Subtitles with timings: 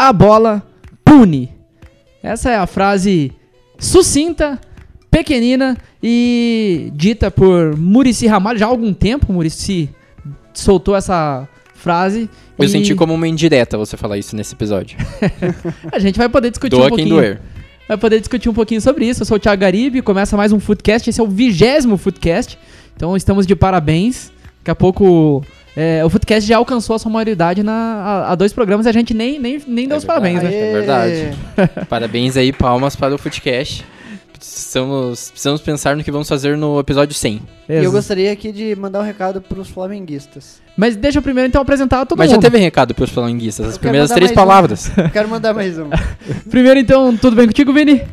[0.00, 0.62] a bola
[1.04, 1.50] pune.
[2.22, 3.32] Essa é a frase
[3.78, 4.58] sucinta,
[5.10, 9.30] pequenina e dita por Murici Ramalho já há algum tempo.
[9.30, 9.90] Murici
[10.54, 12.30] soltou essa frase.
[12.58, 14.96] Eu e senti como uma indireta você falar isso nesse episódio.
[15.92, 17.16] A gente vai poder discutir Doa um quem pouquinho.
[17.16, 17.40] doer.
[17.86, 19.20] Vai poder discutir um pouquinho sobre isso.
[19.20, 21.10] Eu sou o Thiago Garibe, começa mais um Footcast.
[21.10, 22.58] Esse é o vigésimo Footcast.
[22.96, 24.32] Então estamos de parabéns.
[24.60, 25.44] Daqui a pouco
[25.76, 29.14] é, o Footcast já alcançou a sua maioridade na, a, dois programas e a gente
[29.14, 30.52] nem, nem, nem deu os parabéns, né?
[30.52, 31.38] É verdade.
[31.88, 33.84] Parabéns aí, palmas para o Footcast.
[34.40, 37.42] Precisamos, precisamos pensar no que vamos fazer no episódio 100.
[37.68, 40.62] E eu gostaria aqui de mandar um recado pros flamenguistas.
[40.74, 42.42] Mas deixa eu primeiro então apresentar todo Mas já mundo.
[42.42, 44.48] teve recado para os flamenguistas, as Eu quero primeiras mandar três mais um.
[44.48, 44.92] palavras.
[44.96, 45.90] Eu Quero mandar mais um.
[46.48, 48.00] Primeiro então, tudo bem contigo, Vini?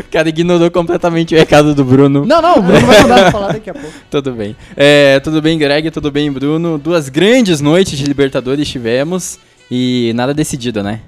[0.00, 2.24] O cara ignorou completamente o recado do Bruno.
[2.26, 3.22] Não, não, o Bruno vai mandar.
[3.22, 3.92] Vou falar daqui a pouco.
[4.10, 4.56] Tudo bem.
[4.76, 5.88] É, tudo bem, Greg?
[5.92, 6.78] Tudo bem, Bruno?
[6.78, 9.38] Duas grandes noites de Libertadores tivemos
[9.70, 11.00] e nada decidido, né?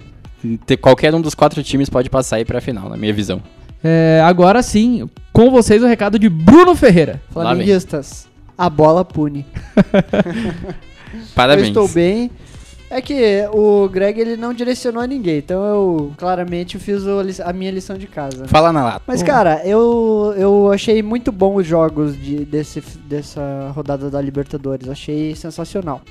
[0.67, 3.43] Te- Qualquer um dos quatro times pode passar aí pra final, na minha visão.
[3.83, 7.21] É, agora sim, com vocês o recado de Bruno Ferreira.
[7.31, 9.47] Flamenguistas, a bola pune.
[11.35, 11.69] Parabéns.
[11.69, 12.31] Eu estou bem.
[12.93, 17.05] É que o Greg ele não direcionou a ninguém, então eu claramente fiz
[17.39, 18.49] a minha lição de casa.
[18.49, 19.03] Fala na lata.
[19.07, 24.89] Mas, cara, eu, eu achei muito bom os jogos de, desse, dessa rodada da Libertadores.
[24.89, 26.03] Achei sensacional.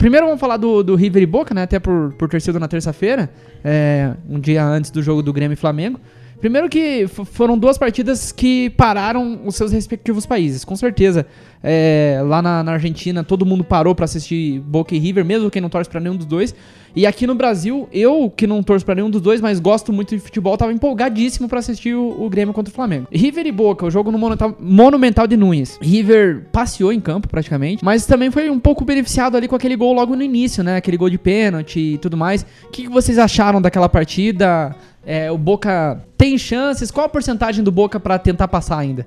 [0.00, 1.64] Primeiro vamos falar do, do River e Boca, né?
[1.64, 3.30] Até por, por ter sido na terça-feira,
[3.62, 6.00] é, um dia antes do jogo do Grêmio e Flamengo.
[6.40, 10.64] Primeiro que foram duas partidas que pararam os seus respectivos países.
[10.64, 11.26] Com certeza,
[11.62, 15.60] é, lá na, na Argentina todo mundo parou pra assistir Boca e River, mesmo quem
[15.60, 16.54] não torce pra nenhum dos dois.
[16.94, 20.14] E aqui no Brasil, eu que não torço pra nenhum dos dois, mas gosto muito
[20.14, 23.06] de futebol, tava empolgadíssimo pra assistir o, o Grêmio contra o Flamengo.
[23.12, 24.18] River e Boca, o jogo no
[24.60, 25.78] Monumental, de Nunes.
[25.80, 29.92] River passeou em campo praticamente, mas também foi um pouco beneficiado ali com aquele gol
[29.92, 30.76] logo no início, né?
[30.76, 32.42] Aquele gol de pênalti e tudo mais.
[32.64, 34.74] O que, que vocês acharam daquela partida?
[35.04, 36.90] É, o Boca tem chances?
[36.90, 39.06] Qual a porcentagem do Boca pra tentar passar ainda?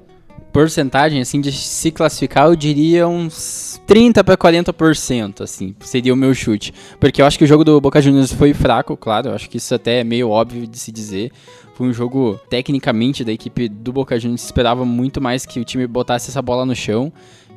[0.53, 6.31] Porcentagem, assim, de se classificar, eu diria uns 30 pra 40%, assim, seria o meu
[6.36, 6.72] chute.
[7.00, 9.58] Porque eu acho que o jogo do Boca Juniors foi fraco, claro, eu acho que
[9.58, 11.31] isso até é meio óbvio de se dizer.
[11.74, 15.88] Foi um jogo, tecnicamente, da equipe do Boca Juniors, esperava muito mais que o time
[15.88, 17.12] botasse essa bola no chão,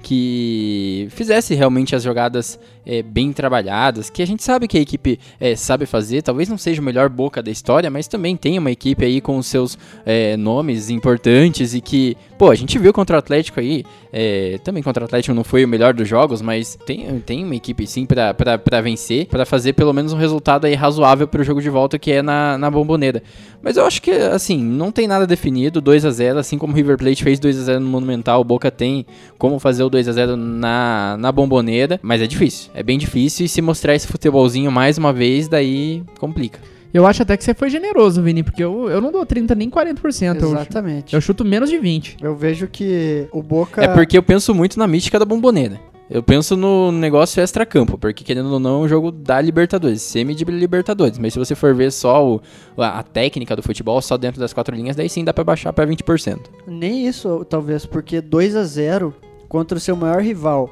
[0.07, 5.19] que fizesse realmente as jogadas é, bem trabalhadas, que a gente sabe que a equipe
[5.41, 8.71] é, sabe fazer, talvez não seja o melhor Boca da história, mas também tem uma
[8.71, 13.17] equipe aí com os seus é, nomes importantes e que, pô, a gente viu contra
[13.17, 16.79] o Atlético aí, é, também contra o Atlético não foi o melhor dos jogos, mas
[16.87, 21.27] tem, tem uma equipe sim pra vencer, pra fazer pelo menos um resultado aí razoável
[21.27, 23.25] pro jogo de volta que é na, na bomboneira.
[23.61, 26.77] Mas eu acho que, assim, não tem nada definido, 2 a 0 assim como o
[26.77, 29.05] River Plate fez 2 a 0 no Monumental, o Boca tem
[29.37, 33.47] como fazer o 2 a 0 na, na bomboneira, mas é difícil, é bem difícil
[33.47, 36.59] e se mostrar esse futebolzinho mais uma vez, daí complica.
[36.93, 39.69] Eu acho até que você foi generoso, Vini, porque eu, eu não dou 30 nem
[39.71, 40.41] 40%.
[40.41, 41.15] Eu, Exatamente.
[41.15, 42.19] eu chuto menos de 20.
[42.23, 43.83] Eu vejo que o Boca.
[43.83, 45.79] É porque eu penso muito na mística da bomboneira.
[46.09, 50.37] Eu penso no negócio extra-campo, porque querendo ou não, é um jogo da Libertadores, semi
[50.37, 51.19] de Libertadores.
[51.19, 52.41] Mas se você for ver só o-
[52.79, 55.73] a, a técnica do futebol, só dentro das quatro linhas, daí sim dá pra baixar
[55.73, 56.39] pra 20%.
[56.67, 59.13] Nem isso, talvez, porque 2 a 0
[59.49, 60.71] contra o seu maior rival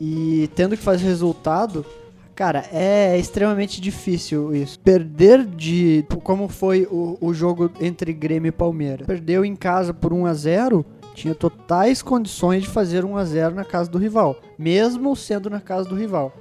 [0.00, 1.86] e tendo que fazer resultado,
[2.34, 4.78] cara, é extremamente difícil isso.
[4.80, 6.04] Perder de.
[6.24, 9.06] Como foi o, o jogo entre Grêmio e Palmeiras.
[9.06, 13.54] Perdeu em casa por 1 a 0 tinha totais condições de fazer 1 a 0
[13.54, 16.32] na casa do rival, mesmo sendo na casa do rival.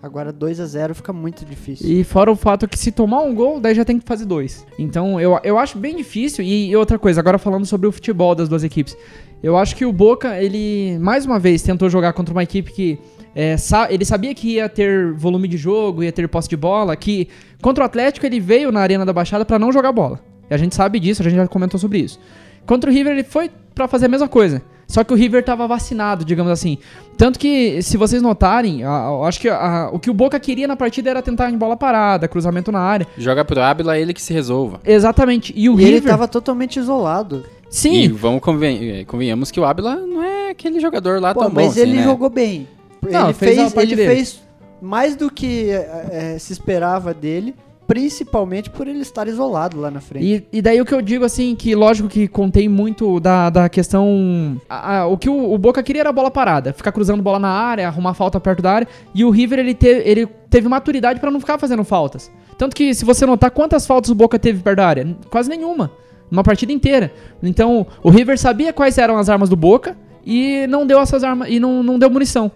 [0.00, 1.88] Agora 2 a 0 fica muito difícil.
[1.88, 4.64] E fora o fato que se tomar um gol, daí já tem que fazer dois.
[4.78, 6.44] Então eu, eu acho bem difícil.
[6.44, 8.96] E, e outra coisa, agora falando sobre o futebol das duas equipes.
[9.42, 12.98] Eu acho que o Boca, ele mais uma vez tentou jogar contra uma equipe que.
[13.34, 16.96] é, sa- ele sabia que ia ter volume de jogo, ia ter posse de bola.
[16.96, 17.28] Que
[17.62, 20.18] contra o Atlético ele veio na Arena da Baixada pra não jogar bola.
[20.50, 22.18] E a gente sabe disso, a gente já comentou sobre isso.
[22.66, 24.60] Contra o River ele foi pra fazer a mesma coisa.
[24.88, 26.78] Só que o River tava vacinado, digamos assim.
[27.16, 30.40] Tanto que, se vocês notarem, a- a- eu acho que a- o que o Boca
[30.40, 33.06] queria na partida era tentar em bola parada, cruzamento na área.
[33.18, 34.80] Joga pro Ábila, ele que se resolva.
[34.84, 35.52] Exatamente.
[35.54, 36.10] E o E ele River.
[36.10, 37.44] tava totalmente isolado.
[37.70, 41.40] Sim, E vamos conven eh, convenhamos que o Ábila não é aquele jogador lá Pô,
[41.40, 42.02] tão bom mas assim, ele né?
[42.04, 42.66] jogou bem.
[43.02, 44.14] Não, ele fez fez, ele dele.
[44.14, 44.42] fez
[44.80, 47.54] mais do que é, é, se esperava dele,
[47.86, 50.46] principalmente por ele estar isolado lá na frente.
[50.52, 53.68] E, e daí o que eu digo, assim, que lógico que contei muito da, da
[53.68, 54.60] questão.
[54.68, 57.38] a- a- o que o, o Boca queria era a bola parada, ficar cruzando bola
[57.38, 58.88] na área, arrumar falta perto da área.
[59.14, 62.30] E o River, ele, te, ele teve maturidade pra não ficar fazendo faltas.
[62.56, 65.90] Tanto que, se você notar quantas faltas o Boca teve perto da área, quase nenhuma.
[66.30, 67.12] Numa partida inteira.
[67.42, 71.48] Então, o River sabia quais eram as armas do Boca e não deu essas armas
[71.50, 72.50] e não, não deu munição.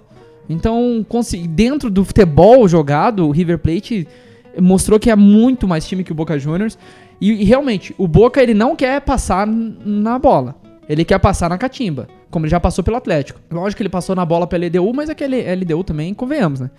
[0.49, 1.07] Então,
[1.49, 4.07] dentro do futebol jogado, o River Plate
[4.61, 6.77] mostrou que é muito mais time que o Boca Juniors.
[7.21, 10.57] E, e realmente, o Boca ele não quer passar na bola.
[10.89, 13.41] Ele quer passar na catimba, como ele já passou pelo Atlético.
[13.51, 16.71] Lógico que ele passou na bola pela LDU, mas aquele LDU também, convenhamos, né?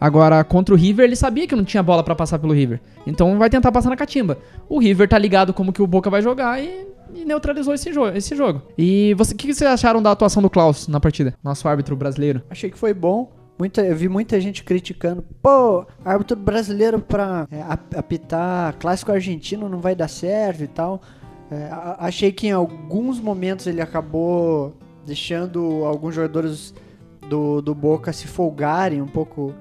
[0.00, 2.80] Agora, contra o River, ele sabia que não tinha bola pra passar pelo River.
[3.06, 4.38] Então vai tentar passar na catimba.
[4.68, 8.06] O River tá ligado como que o Boca vai jogar e, e neutralizou esse, jo
[8.08, 8.62] esse jogo.
[8.76, 11.34] E o que, que vocês acharam da atuação do Klaus na partida?
[11.42, 12.42] Nosso árbitro brasileiro.
[12.50, 13.32] Achei que foi bom.
[13.56, 15.24] Muita, eu vi muita gente criticando.
[15.40, 21.00] Pô, árbitro brasileiro pra é, ap- apitar clássico argentino não vai dar certo e tal.
[21.50, 21.68] É,
[22.00, 24.74] achei que em alguns momentos ele acabou
[25.06, 26.74] deixando alguns jogadores
[27.28, 29.54] do, do Boca se folgarem um pouco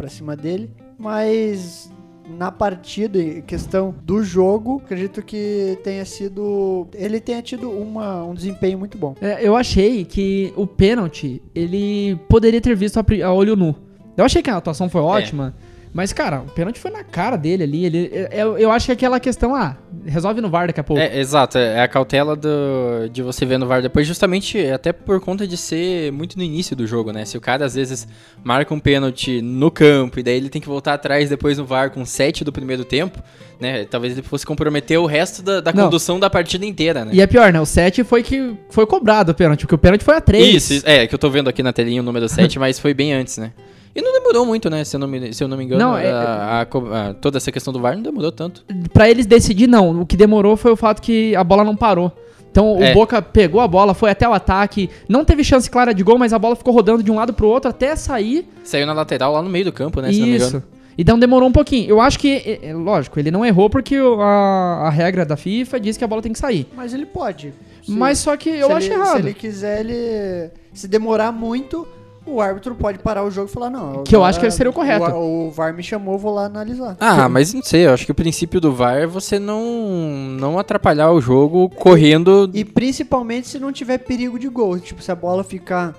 [0.00, 0.70] pra cima dele.
[0.98, 1.92] Mas
[2.38, 6.88] na partida, em questão do jogo, acredito que tenha sido.
[6.94, 9.14] Ele tenha tido uma, um desempenho muito bom.
[9.20, 13.74] É, eu achei que o pênalti, ele poderia ter visto a, a olho nu.
[14.16, 15.54] Eu achei que a atuação foi ótima.
[15.92, 17.84] Mas, cara, o pênalti foi na cara dele ali.
[17.84, 19.76] Ele, eu, eu acho que é aquela questão, ah,
[20.06, 21.02] resolve no VAR daqui a pouco.
[21.02, 25.20] É, exato, é a cautela do, de você ver no VAR depois, justamente até por
[25.20, 27.24] conta de ser muito no início do jogo, né?
[27.24, 28.06] Se o cara às vezes
[28.44, 31.90] marca um pênalti no campo e daí ele tem que voltar atrás depois no VAR
[31.90, 33.20] com 7 do primeiro tempo,
[33.58, 33.84] né?
[33.84, 37.10] Talvez ele fosse comprometer o resto da, da condução da partida inteira, né?
[37.12, 37.60] E é pior, né?
[37.60, 40.54] O 7 foi que foi cobrado o pênalti, porque o pênalti foi a 3.
[40.54, 42.94] Isso, isso, é, que eu tô vendo aqui na telinha o número 7, mas foi
[42.94, 43.52] bem antes, né?
[43.94, 44.84] E não demorou muito, né?
[44.84, 47.12] Se eu não me, se eu não me engano, Não, é- a- a co- a-
[47.14, 48.64] toda essa questão do VAR não demorou tanto.
[48.92, 50.00] Pra eles decidir, não.
[50.02, 52.12] O que demorou foi o fato que a bola não parou.
[52.52, 52.92] Então o É.
[52.94, 56.32] Boca pegou a bola, foi até o ataque, não teve chance clara de gol, mas
[56.32, 58.48] a bola ficou rodando de um lado pro outro até sair.
[58.64, 60.12] Saiu na lateral lá no meio do campo, né?
[60.12, 60.48] Se não me Isso.
[60.48, 60.62] engano.
[60.98, 61.88] Então demorou um pouquinho.
[61.88, 62.28] Eu acho que,
[62.62, 66.04] é, é, lógico, ele não errou porque o- a, a regra da FIFA diz que
[66.04, 66.66] a bola tem que sair.
[66.76, 67.54] Mas ele pode.
[67.82, 69.12] Se- Mas só que eu acho ele, errado.
[69.16, 70.50] Se ele quiser, ele.
[70.74, 71.86] Se demorar muito,
[72.30, 74.04] o árbitro pode parar o jogo e falar, não.
[74.04, 75.10] Que eu acho que seria o correto.
[75.12, 76.96] O, o VAR me chamou, vou lá analisar.
[77.00, 79.64] Ah, mas não sei, eu acho que o princípio do VAR é você não,
[80.38, 82.50] não atrapalhar o jogo correndo.
[82.54, 84.78] E principalmente se não tiver perigo de gol.
[84.78, 85.94] Tipo, se a bola ficar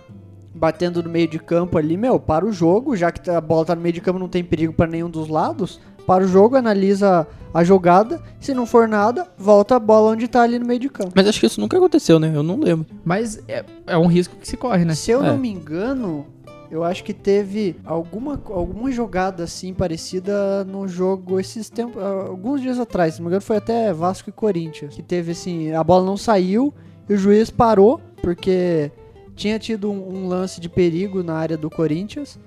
[0.54, 3.76] batendo no meio de campo ali, meu, para o jogo, já que a bola tá
[3.76, 5.80] no meio de campo não tem perigo para nenhum dos lados.
[6.06, 8.22] Para o jogo, analisa a jogada.
[8.40, 11.12] Se não for nada, volta a bola onde tá ali no meio de campo.
[11.16, 12.32] Mas acho que isso nunca aconteceu, né?
[12.34, 12.86] Eu não lembro.
[13.04, 14.96] Mas é, é um risco que se corre, né?
[14.96, 15.28] Se eu É.
[15.28, 16.26] não me engano,
[16.70, 22.80] eu acho que teve alguma, alguma jogada assim parecida no jogo esses tempos, alguns dias
[22.80, 23.16] atrás.
[23.16, 24.96] Se não me engano, foi até Vasco e Corinthians.
[24.96, 26.74] Que teve assim, a bola não saiu
[27.10, 28.92] e o juiz parou porque
[29.36, 32.40] tinha tido um, um lance de perigo na área do Corinthians.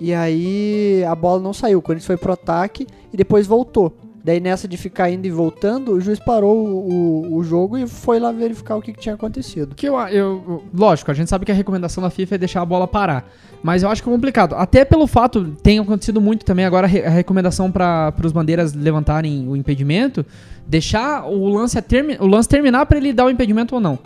[0.00, 1.78] E aí a bola não saiu.
[1.78, 3.92] O Corinthians foi pro ataque e depois voltou.
[4.22, 8.18] Daí nessa de ficar indo e voltando, o juiz parou o, o- jogo e foi
[8.20, 9.74] lá verificar o que, que tinha acontecido.
[9.74, 12.64] Que eu, eu, lógico, a gente sabe que a recomendação da FIFA é deixar a
[12.66, 13.26] bola parar.
[13.62, 14.54] Mas eu acho que é complicado.
[14.56, 18.74] Até pelo fato, tem acontecido muito também agora a re- a recomendação para os bandeiras
[18.74, 20.24] levantarem o impedimento,
[20.66, 23.98] deixar o lance, termi- o lance terminar para ele dar o impedimento ou não.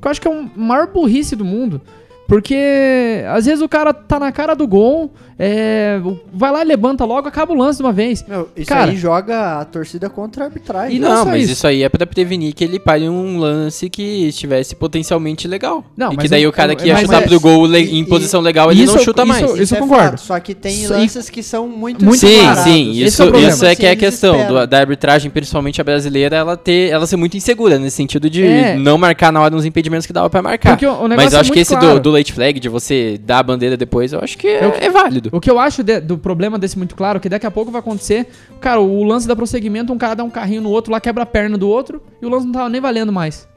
[0.00, 1.80] Que eu acho que é o maior burrice do mundo.
[2.26, 5.12] Porque às vezes o cara tá na cara do gol,
[5.44, 6.00] é,
[6.32, 8.24] vai lá levanta logo, acaba o lance de uma vez.
[8.28, 10.96] Meu, isso Cara- aí joga a torcida contra a arbitragem.
[10.96, 11.52] E não, não mas isso.
[11.54, 11.66] isso.
[11.66, 15.84] aí é pra prevenir que ele pare um lance que estivesse potencialmente legal.
[15.96, 17.98] Não, e que daí o- o cara que ia mas chutar é- pro gol e-
[17.98, 19.60] em e- posição legal, ele isso- não chuta isso- mais.
[19.60, 20.04] isso eu é concordo.
[20.10, 22.62] fato, só que tem Isso- lances que são muito Muito Sim, separados.
[22.62, 26.36] sim, isso, é isso é que é a questão do- da arbitragem, principalmente a brasileira,
[26.36, 28.76] ela ter, ela ser muito insegura nesse sentido de É.
[28.76, 30.78] não marcar na hora uns impedimentos que dava pra marcar.
[31.16, 33.76] Mas eu é acho que esse do, do late flag, de você dar a bandeira
[33.76, 35.31] depois, eu acho que é, Eu- é válido.
[35.32, 37.70] O que eu acho de- do problema desse muito claro, é que daqui a pouco
[37.72, 38.28] vai acontecer,
[38.60, 41.26] cara, o lance da prosseguimento, um cara dá um carrinho no outro, lá quebra a
[41.26, 43.48] perna do outro, e o lance não tava nem valendo mais.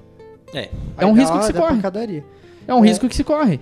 [0.53, 0.69] É.
[0.97, 1.75] É um Aí risco dá- que se corre.
[1.75, 2.23] pancadaria.
[2.67, 2.87] É um É.
[2.87, 3.59] risco que se corre.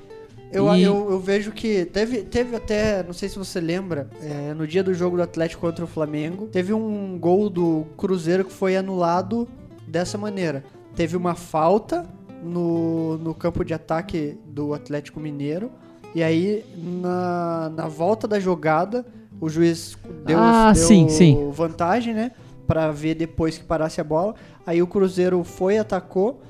[0.51, 4.53] Eu, E- eu, eu vejo que teve, teve até, não sei se você lembra, é,
[4.53, 8.53] no dia do jogo do Atlético contra o Flamengo, teve um gol do Cruzeiro que
[8.53, 9.48] foi anulado
[9.88, 10.63] dessa maneira.
[10.96, 12.05] Teve uma falta
[12.43, 15.72] no, no campo de ataque do Atlético Mineiro,
[16.15, 19.05] e aí na, na volta da jogada,
[19.41, 21.50] o juiz deu, Ah, deu sim, sim.
[21.51, 22.32] vantagem, né?
[22.67, 24.36] Pra ver depois que parasse a bola.
[24.65, 26.41] Aí o Cruzeiro foi, atacou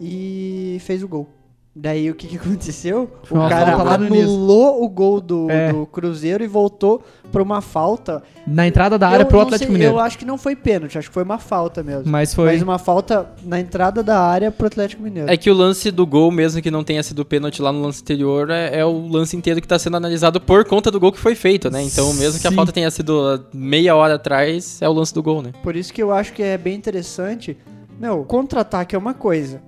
[0.00, 1.28] e fez o gol.
[1.76, 3.10] Daí o que, que aconteceu?
[3.24, 5.72] Foi o cara anulou o gol do, É.
[5.72, 7.02] do Cruzeiro e voltou
[7.32, 8.22] pra uma falta.
[8.46, 9.94] Na entrada da área eu pro Atlético sei, Mineiro.
[9.94, 12.04] Eu acho que não foi pênalti, acho que foi uma falta mesmo.
[12.06, 12.46] Mas foi.
[12.46, 15.28] Mas uma falta na entrada da área pro Atlético Mineiro.
[15.28, 18.02] É que o lance do gol, mesmo que não tenha sido pênalti lá no lance
[18.02, 21.18] anterior, é, é o lance inteiro que tá sendo analisado por conta do gol que
[21.18, 21.82] foi feito, né?
[21.82, 22.56] Então, mesmo que a Sim.
[22.56, 25.50] falta tenha sido meia hora atrás, é o lance do gol, né?
[25.60, 27.56] Por isso que eu acho que é bem interessante
[27.98, 29.60] Meu, contra-ataque é uma coisa.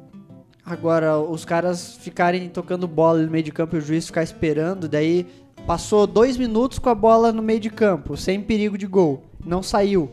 [0.66, 4.88] Agora, os caras ficarem tocando bola no meio de campo e o juiz ficar esperando,
[4.88, 5.24] daí
[5.64, 9.22] passou dois minutos com a bola no meio de campo, sem perigo de gol.
[9.44, 10.10] Não saiu.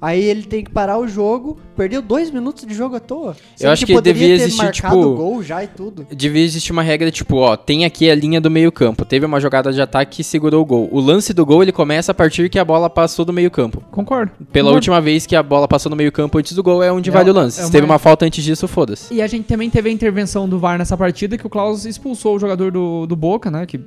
[0.00, 3.34] Aí ele tem que parar o jogo, perdeu dois minutos de jogo à toa.
[3.56, 6.06] Sendo acho que poderia devia ter existir, marcado tipo, o gol já e tudo.
[6.14, 9.04] Devia existir uma regra tipo, ó, tem aqui a linha do meio campo.
[9.06, 10.88] Teve uma jogada de ataque que segurou o gol.
[10.92, 13.82] O lance do gol ele começa a partir que a bola passou do meio campo.
[13.90, 14.32] Concordo.
[14.52, 14.74] Pela Concordo.
[14.74, 17.12] última vez que a bola passou no meio campo antes do gol é onde É
[17.12, 17.58] vale o lance.
[17.58, 19.14] é Se uma- teve uma falta antes disso, foda-se.
[19.14, 22.36] E a gente também teve a intervenção do VAR nessa partida, que o Klaus expulsou
[22.36, 23.64] o jogador do, do Boca, né?
[23.64, 23.80] Que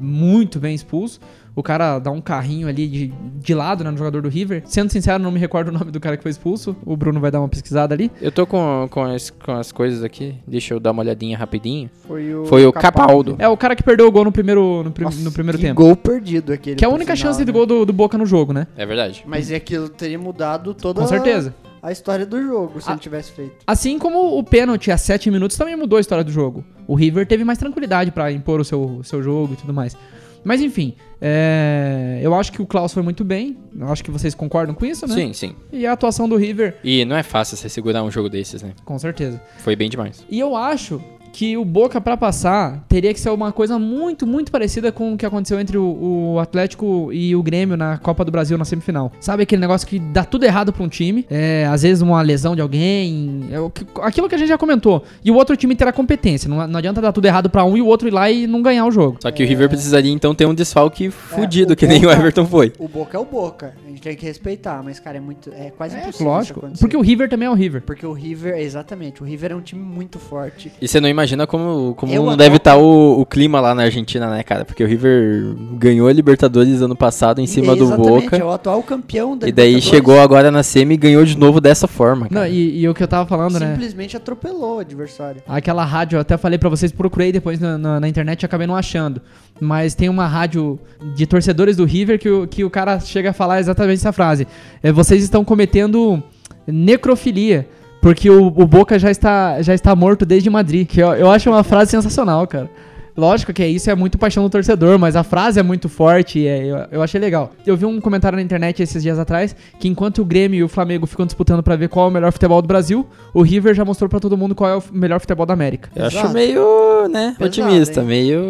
[0.00, 1.20] muito bem expulso.
[1.54, 4.62] O cara dá um carrinho ali de, de lado, né, no jogador do River.
[4.64, 6.76] Sendo sincero, não me recordo o nome do cara que foi expulso.
[6.86, 8.10] O Bruno vai dar uma pesquisada ali.
[8.22, 10.36] Eu tô com, com, as, com as coisas aqui.
[10.46, 11.90] Deixa eu dar uma olhadinha rapidinho.
[12.06, 13.34] Foi o, Foi o Capaldo.
[13.38, 15.64] É o cara que perdeu o gol no primeiro, no, prim- Nossa, no primeiro que
[15.64, 15.82] tempo.
[15.82, 16.76] gol perdido aquele.
[16.76, 17.52] Que é a única final, chance de né?
[17.52, 18.68] gol do, do Boca no jogo, né?
[18.76, 19.24] É verdade.
[19.26, 21.52] Mas é aquilo teria mudado toda Com certeza.
[21.64, 22.92] a história do jogo, se Ah.
[22.92, 23.56] ele tivesse feito.
[23.66, 26.64] Assim como o pênalti a 7 minutos também mudou a história do jogo.
[26.86, 29.96] O River teve mais tranquilidade pra impor o seu, o seu jogo e tudo mais.
[30.42, 33.56] Mas enfim, é, eu acho que o Klaus foi muito bem.
[33.78, 35.14] Eu acho que vocês concordam com isso, né?
[35.14, 35.54] Sim, sim.
[35.72, 38.72] E a atuação do River, E não é fácil você segurar um jogo desses, né?
[38.84, 39.40] com certeza.
[39.58, 40.24] Foi bem demais.
[40.30, 41.00] E eu acho
[41.32, 45.16] que o Boca pra passar teria que ser uma coisa muito, muito parecida com o
[45.16, 49.12] que aconteceu entre o, o Atlético e o Grêmio na Copa do Brasil na semifinal.
[49.20, 52.54] Sabe aquele negócio que dá tudo errado pra um time, é, às vezes uma lesão
[52.56, 55.04] de alguém, é o que- aquilo que a gente já comentou.
[55.24, 56.48] E o outro time terá competência.
[56.48, 58.60] Não, não adianta dar tudo errado pra um e o outro ir lá e não
[58.60, 59.18] ganhar o jogo.
[59.22, 62.14] Só que o River precisaria então ter um desfalque fudido, o que nem o Boca-
[62.16, 62.72] Everton foi.
[62.78, 63.74] O Boca é o Boca.
[63.86, 65.50] A gente tem que respeitar, mas, cara, é muito.
[65.52, 66.26] É quase É, impossível.
[66.32, 66.68] lógico.
[66.78, 67.82] Porque o River também é o River.
[67.82, 70.72] Porque o River, exatamente, o River é um time muito forte.
[70.80, 73.82] E você não imagina como, como Eu não deve estar o, o clima lá na
[73.82, 74.64] Argentina, né, cara?
[74.64, 78.36] Porque o River ganhou a Libertadores ano passado em cima do Boca.
[78.36, 81.60] é o atual campeão da E daí chegou agora na semi e ganhou de novo
[81.60, 82.48] dessa forma, Não, cara.
[82.48, 83.72] e, e o que eu tava falando, né?
[83.72, 85.42] Simplesmente atropelou o adversário.
[85.46, 88.66] Aquela rádio, eu até falei pra vocês, procurei depois na, na, na internet e acabei
[88.66, 89.20] não achando.
[89.60, 90.78] Mas tem uma rádio
[91.14, 94.46] de torcedores do River que o, que o cara chega a falar exatamente essa frase.
[94.82, 96.22] É, vocês estão cometendo
[96.66, 97.68] necrofilia.
[98.00, 100.86] Porque o, o Boca já está, já está morto desde Madrid.
[100.88, 102.70] Que eu, eu acho uma frase sensacional, cara.
[103.16, 106.46] Lógico que isso é muito paixão do torcedor, mas a frase é muito forte e
[106.46, 107.52] é- eu, eu achei legal.
[107.66, 110.68] Eu vi um comentário na internet esses dias atrás que enquanto o Grêmio e o
[110.68, 113.04] Flamengo ficam disputando pra ver qual é o melhor futebol do Brasil,
[113.34, 115.90] o River já mostrou pra todo mundo qual é o melhor futebol da América.
[115.94, 116.32] Eu acho Exato.
[116.32, 118.06] meio, né, Pesado, otimista, hein?
[118.06, 118.42] meio...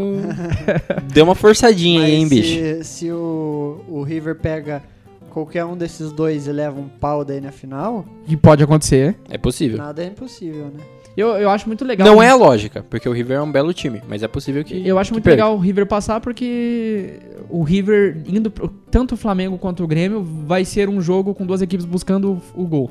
[1.12, 2.54] Deu uma forçadinha aí, hein, bicho?
[2.54, 4.83] se, se o, o River pega
[5.30, 9.16] qualquer um desses dois e leva um pau daí na final, Que pode acontecer.
[9.30, 9.78] É possível.
[9.78, 10.80] nada é impossível, né?
[11.16, 12.06] Eu, eu acho muito legal.
[12.06, 14.87] Não é a lógica, porque o River é um belo time, mas é possível que
[14.87, 15.42] Eu acho que muito perca.
[15.44, 17.18] legal o River passar porque
[17.49, 21.44] o River indo pro, tanto o Flamengo quanto o Grêmio vai ser um jogo com
[21.44, 22.90] duas equipes buscando o, o gol.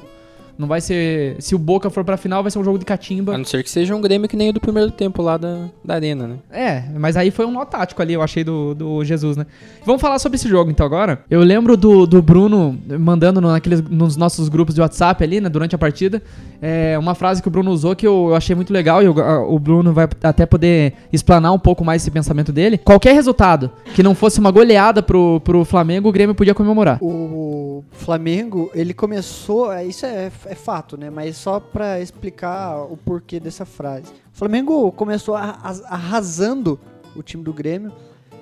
[0.60, 3.34] Não vai ser, se o Boca for pra final vai ser um jogo de catimba.
[3.34, 5.70] A não ser que seja um Grêmio que nem o do primeiro tempo lá da,
[5.86, 6.36] da arena, né?
[6.52, 9.46] É, mas aí foi um nó tático ali, eu achei do, do Jesus, né?
[9.86, 11.24] Vamos falar sobre esse jogo então agora.
[11.30, 15.48] Eu lembro do, do Bruno mandando no- naqueles, nos nossos grupos de WhatsApp ali, né,
[15.48, 16.22] durante a partida,
[16.62, 19.18] é, uma frase que o Bruno usou que eu, eu achei muito legal e o,
[19.18, 22.78] a- o Bruno vai até poder explanar um pouco mais esse pensamento dele.
[22.78, 26.98] Qualquer resultado que não fosse uma goleada pro, pro Flamengo, o Grêmio podia comemorar.
[27.02, 31.10] O Flamengo, ele começou, é, isso é, é fato, né?
[31.10, 34.12] Mas só pra explicar o porquê dessa frase.
[34.34, 36.80] O Flamengo começou arras- arrasando
[37.16, 37.92] o time do Grêmio,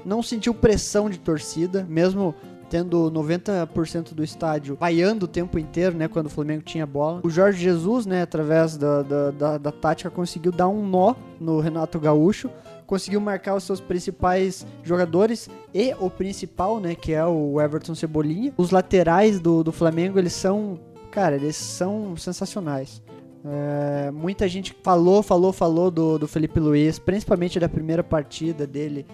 [0.05, 2.33] não sentiu pressão de torcida, mesmo
[2.69, 7.21] tendo 90% do estádio vaiando o tempo inteiro, né, quando o Flamengo tinha bola.
[7.23, 11.59] O Jorge Jesus, né, através da, da, da, da tática, conseguiu dar um nó no
[11.61, 12.49] Renato Gaúcho,
[12.85, 18.53] conseguiu marcar os seus principais jogadores e o principal, né, que é o Everton Cebolinha.
[18.57, 23.01] Os laterais do, do Flamengo, eles são, cara, eles são sensacionais.
[23.45, 29.05] É, muita gente falou, falou, falou do, do Felipe Luiz, principalmente da primeira partida dele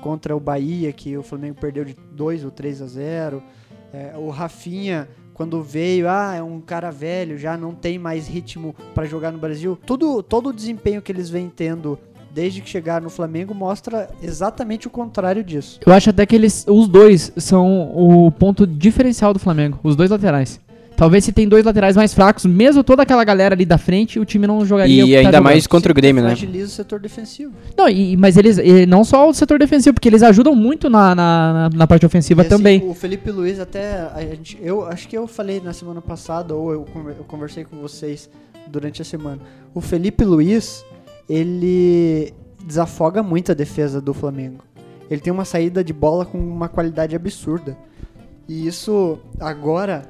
[0.00, 3.42] contra o Bahia, que o Flamengo perdeu de 2 ou 3 a 0.
[3.92, 8.74] É, o Rafinha, quando veio, ah, é um cara velho, já não tem mais ritmo
[8.94, 9.78] para jogar no Brasil.
[9.86, 11.98] Tudo, todo o desempenho que eles vêm tendo
[12.32, 15.80] desde que chegaram no Flamengo mostra exatamente o contrário disso.
[15.86, 20.10] Eu acho até que eles, os dois são o ponto diferencial do Flamengo, os dois
[20.10, 20.60] laterais.
[20.96, 24.24] Talvez se tem dois laterais mais fracos, mesmo toda aquela galera ali da frente, o
[24.24, 25.04] time não jogaria.
[25.04, 26.30] E tá ainda mais contra o Grêmio, né?
[26.30, 27.52] Fragiliza o setor defensivo.
[27.76, 31.14] Não, e, mas eles, e não só o setor defensivo, porque eles ajudam muito na,
[31.14, 32.82] na, na- parte ofensiva E, assim, também.
[32.88, 36.72] O Felipe Luiz até a gente, eu acho que eu falei na semana passada ou
[36.72, 36.86] eu,
[37.18, 38.30] eu conversei com vocês
[38.66, 39.40] durante a semana.
[39.74, 40.84] O Felipe Luiz,
[41.28, 42.32] ele
[42.64, 44.64] desafoga muito a defesa do Flamengo.
[45.10, 47.76] Ele tem uma saída de bola com uma qualidade absurda.
[48.48, 50.02] E isso agora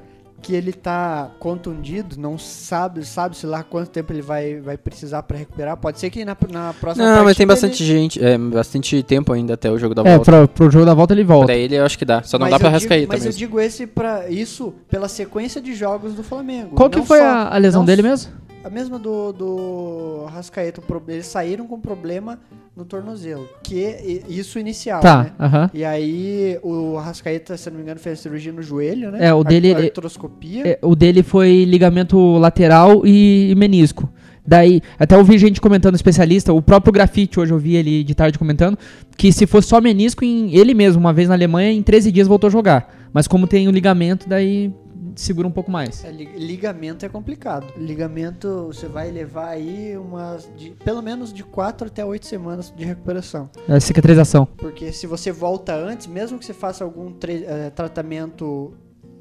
[0.47, 5.37] que ele tá contundido, não sabe, sabe-se lá quanto tempo ele vai, vai precisar pra
[5.37, 5.75] recuperar.
[5.75, 9.33] Pode ser que na, na próxima Não, mas tem bastante ele- gente, é, bastante tempo
[9.33, 10.23] ainda até o jogo da É, volta.
[10.31, 11.47] pra, pro jogo da volta ele volta.
[11.47, 12.23] Pra ele eu acho que dá.
[12.23, 13.39] Só não Mas dá pra eu digo- Rascaíta Mas eu mesmo.
[13.39, 16.75] digo esse para isso pela sequência de jogos do Flamengo.
[16.75, 18.31] Qual que foi só- a, a lesão dele mesmo?
[18.67, 20.81] A mesma do, do Rascaeta.
[21.07, 22.37] Eles saíram com problema
[22.75, 23.47] no tornozelo.
[23.63, 25.31] Que isso inicial, Tá, né?
[25.39, 25.71] aham.
[25.73, 29.25] E aí o Rascaeta, se não me engano, fez cirurgia no joelho, né?
[29.27, 30.67] É, o dele- A, artroscopia.
[30.67, 34.09] É, o dele foi ligamento lateral e, menisco.
[34.45, 38.13] Daí, até eu vi gente comentando, especialista, o próprio Grafite, hoje eu vi ele de
[38.15, 38.77] tarde comentando,
[39.17, 42.27] que se fosse só menisco, em, ele mesmo, uma vez na Alemanha, em 13 dias
[42.27, 42.93] voltou a jogar.
[43.13, 44.73] Mas como tem o ligamento, daí
[45.15, 46.03] segura um pouco mais.
[46.03, 47.65] É, li- ligamento é complicado.
[47.77, 50.49] Ligamento você vai levar aí umas.
[50.55, 53.49] De, pelo menos de 4 até 8 semanas de recuperação.
[53.67, 54.45] É cicatrização.
[54.45, 58.73] Porque se você volta antes, mesmo que você faça algum eh, tratamento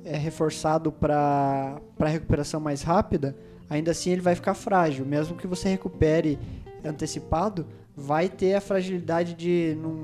[0.04, 3.36] eh, reforçado para recuperação mais rápida,
[3.68, 5.04] ainda assim ele vai ficar frágil.
[5.04, 6.38] Mesmo que você recupere
[6.84, 9.94] antecipado, vai ter a fragilidade de, num-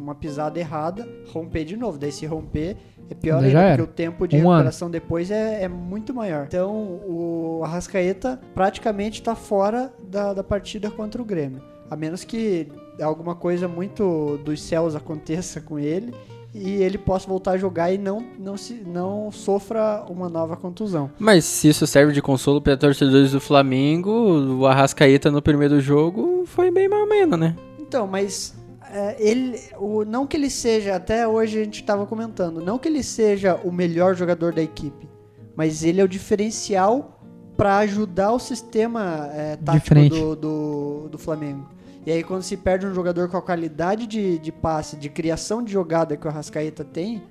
[0.00, 1.98] numa pisada errada, romper de novo.
[1.98, 2.76] Daí se romper,
[3.10, 4.48] é pior ainda, porque o tempo de Um ano.
[4.52, 6.46] recuperação depois é, é muito maior.
[6.48, 6.72] Então
[7.06, 11.60] o Arrascaeta praticamente está fora da, da partida contra o Grêmio.
[11.90, 12.68] A menos que
[13.02, 16.14] alguma coisa muito dos céus aconteça com ele
[16.54, 21.10] e ele possa voltar a jogar e não, não, se, não sofra uma nova contusão.
[21.18, 26.31] Mas se isso serve de consolo para torcedores do Flamengo, o Arrascaeta no primeiro jogo
[26.46, 27.56] foi bem mal menos, né?
[27.78, 28.54] Então, mas
[28.90, 32.88] é, ele, o, não que ele seja, até hoje a gente estava comentando, não que
[32.88, 35.08] ele seja o melhor jogador da equipe,
[35.56, 37.20] mas ele é o diferencial
[37.56, 41.68] para ajudar o sistema é, tático do, do, do Flamengo.
[42.04, 45.62] E aí quando se perde um jogador com a qualidade de, de passe, de criação
[45.62, 47.22] de jogada que o Arrascaeta tem,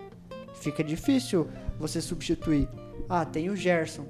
[0.53, 2.69] fica difícil você substituir.
[3.09, 4.05] Ah, tem o Gerson.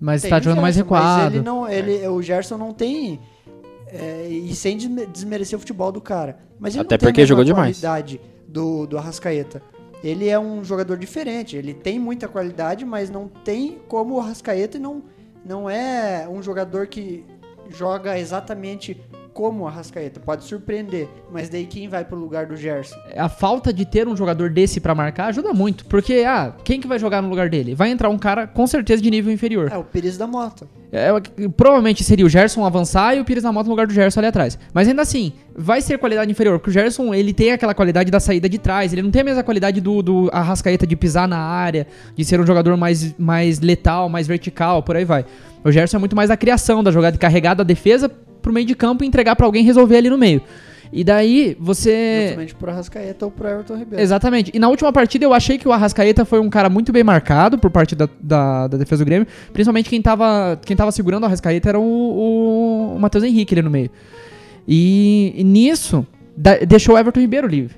[0.00, 1.36] Mas Tem tá o jogando mais Gerson, Mas recuado.
[1.36, 3.20] ele não, ele, o Gerson não tem.
[3.92, 6.38] É, e sem desme- desmerecer o futebol do cara.
[6.58, 7.78] Mas ele Até não porque jogou demais.
[7.80, 9.62] qualidade do, do Arrascaeta.
[10.02, 11.56] Ele é um jogador diferente.
[11.56, 15.02] Ele tem muita qualidade, mas não tem como o Arrascaeta e não,
[15.44, 17.24] não é um jogador que
[17.68, 19.00] joga exatamente
[19.32, 20.20] como o Arrascaeta.
[20.20, 22.96] Pode surpreender, mas daí quem vai pro lugar do Gerson?
[23.16, 25.84] a falta de ter um jogador desse pra marcar ajuda muito.
[25.86, 27.74] Porque, ah, quem que vai jogar no lugar dele?
[27.74, 29.70] Vai entrar um cara com certeza de nível inferior.
[29.72, 30.66] É o Pires da Mota.
[30.92, 31.08] É,
[31.56, 34.26] provavelmente seria o Gerson avançar e o Pires na moto no lugar do Gerson ali
[34.26, 34.58] atrás.
[34.72, 38.18] Mas ainda assim, vai ser qualidade inferior, porque o Gerson ele tem aquela qualidade da
[38.18, 41.38] saída de trás, ele não tem a mesma qualidade do, do Arrascaeta de pisar na
[41.38, 45.24] área, de ser um jogador mais, mais letal, mais vertical, por aí vai.
[45.62, 48.10] O Gerson é muito mais da criação, da jogada de carregar da defesa
[48.40, 50.40] pro meio de campo e entregar pra alguém resolver ali no meio.
[50.92, 52.22] E daí você.
[52.24, 54.02] Justamente pro Arrascaeta ou pro Everton Ribeiro.
[54.02, 54.50] Exatamente.
[54.52, 57.56] E na última partida eu achei que o Arrascaeta foi um cara muito bem marcado
[57.58, 59.26] por parte da, da, da defesa do Grêmio.
[59.52, 63.62] Principalmente quem tava, quem tava segurando o Arrascaeta era o, o, o Matheus Henrique ali
[63.62, 63.88] no meio.
[64.66, 67.76] E, e nisso, da- deixou o Everton Ribeiro livre.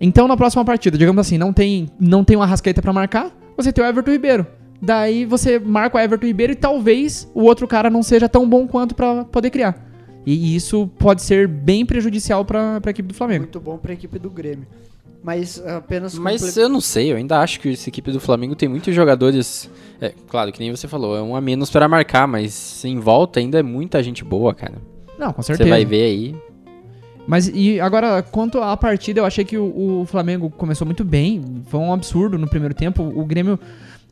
[0.00, 3.72] Então na próxima partida, digamos assim, não tem, não tem o Arrascaeta pra marcar, você
[3.72, 4.46] tem o Everton Ribeiro.
[4.80, 8.66] Daí você marca o Everton Ribeiro e talvez o outro cara não seja tão bom
[8.66, 9.91] quanto pra poder criar.
[10.24, 13.42] E isso pode ser bem prejudicial pra, pra equipe do Flamengo.
[13.42, 14.66] Muito bom pra equipe do Grêmio.
[15.24, 18.56] Mas apenas Mas comple- eu não sei, eu ainda acho que essa equipe do Flamengo
[18.56, 19.70] tem muitos jogadores.
[20.00, 23.38] É, claro, que nem você falou, é um a menos para marcar, mas em volta
[23.38, 24.74] ainda é muita gente boa, cara.
[25.18, 25.70] Não, com Você certeza.
[25.70, 26.34] vai ver aí.
[27.24, 31.62] Mas e agora, quanto à partida, eu achei que o, o Flamengo começou muito bem.
[31.68, 33.02] Foi um absurdo no primeiro tempo.
[33.02, 33.58] O Grêmio.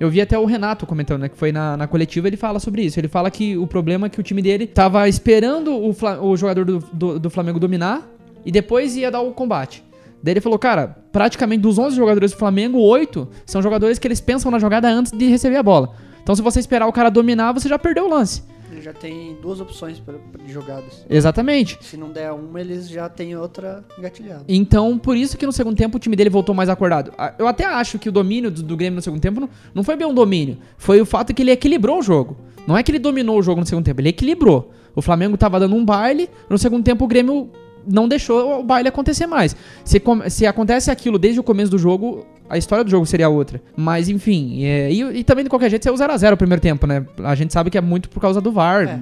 [0.00, 1.28] Eu vi até o Renato comentando, né?
[1.28, 2.98] Que foi na, na coletiva, ele fala sobre isso.
[2.98, 6.34] Ele fala que o problema é que o time dele tava esperando o, Fla- o
[6.36, 8.08] jogador do, do, do Flamengo dominar
[8.44, 9.84] e depois ia dar o combate.
[10.22, 14.20] Daí ele falou, cara, praticamente dos 11 jogadores do Flamengo, 8 são jogadores que eles
[14.20, 15.94] pensam na jogada antes de receber a bola.
[16.22, 18.42] Então se você esperar o cara dominar, você já perdeu o lance.
[18.80, 20.02] Ele já tem duas opções
[20.42, 21.04] de jogadas.
[21.08, 21.78] Exatamente.
[21.82, 24.44] Se não der uma, eles já têm outra engatilhada.
[24.48, 27.12] Então, por isso que no segundo tempo o time dele voltou mais acordado.
[27.38, 29.96] Eu até acho que o domínio do, do Grêmio no segundo tempo não, não foi
[29.96, 30.56] bem um domínio.
[30.78, 32.38] Foi o fato que ele equilibrou o jogo.
[32.66, 34.72] Não é que ele dominou o jogo no segundo tempo, ele equilibrou.
[34.94, 37.50] O Flamengo tava dando um baile, no segundo tempo o Grêmio
[37.86, 39.54] não deixou o baile acontecer mais.
[39.84, 43.62] Se, se acontece aquilo desde o começo do jogo, a história do jogo seria outra.
[43.76, 46.86] Mas enfim, é, e, e também de qualquer jeito é o 0x0 o primeiro tempo,
[46.86, 47.06] né?
[47.24, 48.86] A gente sabe que é muito por causa do VAR.
[48.88, 49.00] É.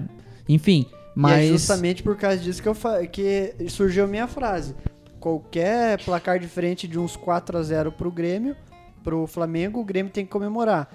[0.49, 1.45] Enfim, E mas.
[1.45, 4.75] é justamente por causa disso que, eu fa- que surgiu a minha frase.
[5.19, 8.55] Qualquer placar diferente de uns 4 a 0 pro Grêmio,
[9.03, 10.89] pro Flamengo, o Grêmio tem que comemorar.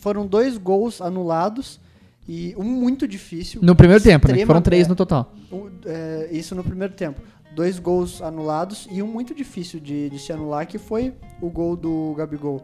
[0.00, 1.80] Foram dois gols anulados
[2.28, 3.60] e um muito difícil.
[3.62, 4.44] No primeiro tempo, né?
[4.44, 5.32] Foram três é, no total.
[5.50, 7.20] um- é, isso no primeiro tempo.
[7.54, 11.76] Dois gols anulados e um muito difícil de, de se anular, que foi o gol
[11.76, 12.62] do Gabigol.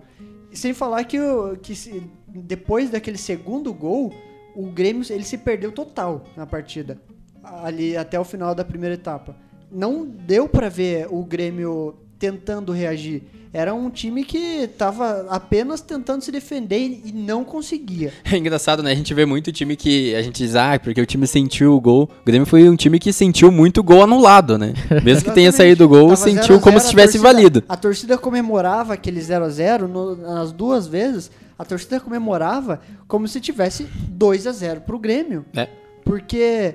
[0.53, 1.19] Sem falar que,
[1.63, 4.13] que depois daquele segundo gol,
[4.55, 7.01] o Grêmio ele se perdeu total na partida.
[7.43, 9.37] Ali até o final da primeira etapa.
[9.71, 13.23] Não deu pra ver o Grêmio tentando reagir.
[13.53, 18.13] Era um time que tava apenas tentando se defender e não conseguia.
[18.31, 18.93] É engraçado, né?
[18.93, 21.81] A gente vê muito time que a gente diz, ah, porque o time sentiu o
[21.81, 22.11] gol.
[22.21, 24.75] O Grêmio foi um time que sentiu muito gol anulado, né?
[25.03, 27.33] Mesmo que tenha saído o gol, Tava sentiu 0 a como 0, se tivesse torcida-
[27.33, 27.65] valido.
[27.69, 31.31] A torcida comemorava aquele 0 a 0 no- nas duas vezes.
[31.59, 35.47] A torcida comemorava como se tivesse 2 a 0 pro Grêmio.
[35.57, 35.67] É.
[36.05, 36.75] Porque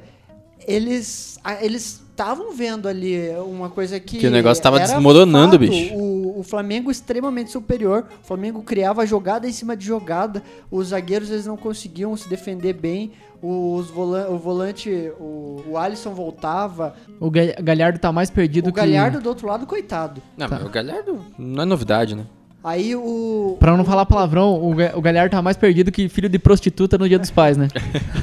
[0.68, 5.60] eles eles estavam vendo ali uma coisa que Que o negócio tava era desmoronando, fato.
[5.60, 5.96] bicho.
[5.96, 8.06] O, o Flamengo extremamente superior.
[8.24, 10.44] O Flamengo criava jogada em cima de jogada.
[10.70, 13.12] Os zagueiros eles não conseguiam se defender bem.
[13.42, 16.94] Os volan o volante, o, o Alisson voltava.
[17.20, 18.80] O Ga- Galhardo tá mais perdido O que...
[18.80, 20.22] Galhardo do outro lado, coitado.
[20.38, 20.58] Não, Tá.
[20.58, 22.24] mas o Galhardo não é novidade, né?
[22.64, 23.58] Aí o.
[23.60, 27.10] Pra não falar palavrão, o, o Galhardo tá mais perdido que filho de prostituta no
[27.10, 27.68] dia dos pais, né?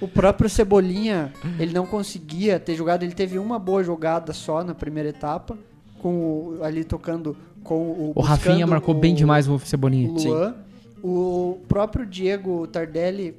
[0.00, 4.74] O próprio Cebolinha, ele não conseguia ter jogado, ele teve uma boa jogada só na
[4.74, 5.56] primeira etapa,
[5.98, 8.12] com o- ali tocando com o.
[8.14, 10.10] O Rafinha marcou o- bem demais o Cebolinha.
[10.10, 10.54] Luan.
[11.02, 13.36] O próprio Diego Tardelli.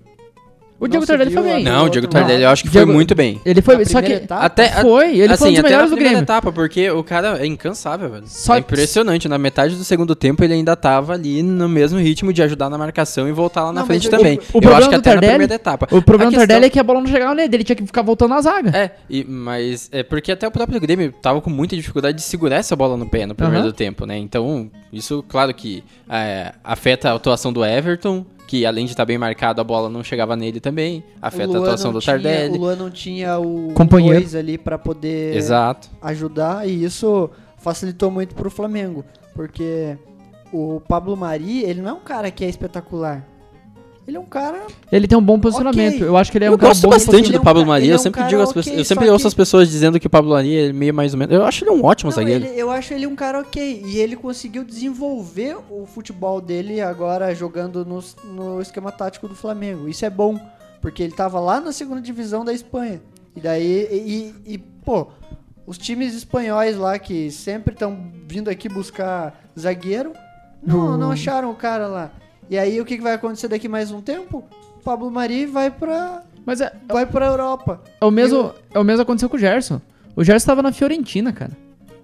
[0.80, 1.64] O não Diego Tardelli foi bem.
[1.64, 3.42] Não, o Diego Tardelli eu acho que Diego- foi muito bem.
[3.44, 4.46] Ele foi, só que etapa?
[4.46, 6.24] Até, foi, ele assim, foi um dos até melhores na do primeira Grêmio.
[6.24, 8.24] etapa, porque o cara é incansável, velho.
[8.28, 9.28] Só- é impressionante.
[9.28, 12.78] Na metade do segundo tempo, ele ainda tava ali no mesmo ritmo de ajudar na
[12.78, 14.38] marcação e voltar lá na Não, frente mas o- também.
[14.38, 15.86] o eu problema acho que do até Tardelli- na primeira etapa.
[15.90, 17.76] O problema A do questão- Tardelli é que a bola não chegava nele, ele tinha
[17.76, 18.78] que ficar voltando na zaga.
[18.78, 22.58] É, e, mas é porque até o próprio Grêmio tava com muita dificuldade de segurar
[22.58, 23.72] essa bola no pé no primeiro Aham.
[23.74, 24.16] tempo, né?
[24.20, 29.18] Então, isso, claro que é, afeta a atuação do Everton, que além de estar bem
[29.18, 31.04] marcado, a bola não chegava nele também.
[31.22, 32.58] Afeta O a atuação não do tinha- Tardelli.
[32.58, 34.20] O Luan não tinha o Companheiro.
[34.20, 35.90] dois ali pra poder Exato.
[36.02, 39.04] ajudar e isso facilitou muito pro Flamengo,
[39.36, 39.98] porque
[40.54, 43.24] o Pablo Mari, ele não é um cara que é espetacular.
[44.08, 45.96] Ele é um cara Ele tem um bom posicionamento.
[45.96, 46.08] Ok.
[46.08, 47.86] Eu acho que ele é um eu cara gosto bom bastante do um Pablo Maria.
[47.88, 49.70] ele é Eu um sempre cara digo às pessoas, eu sempre ouço que- as pessoas
[49.70, 51.36] dizendo que o Pablo Maria é meio mais ou menos.
[51.36, 52.46] Eu acho ele um ótimo Não, zagueiro.
[52.46, 53.84] ele- eu acho ele um cara ok.
[53.86, 58.02] E ele conseguiu desenvolver o futebol dele agora jogando no,
[58.34, 59.90] no esquema tático do Flamengo.
[59.90, 60.40] Isso é bom,
[60.82, 63.02] porque ele tava lá na segunda divisão da Espanha.
[63.36, 65.08] E daí, e, e- e, pô,
[65.66, 70.14] os times espanhóis lá que sempre estão vindo aqui buscar zagueiro,
[70.66, 72.10] não, não acharam o cara lá.
[72.50, 74.44] E aí o que, que vai acontecer daqui mais um tempo?
[74.84, 77.82] Pablo Mari vai pra, Mas é, vai pra Europa.
[78.00, 79.82] é o mesmo, é o mesmo que aconteceu com o Gerson.
[80.16, 81.52] O Gerson tava na Fiorentina, cara.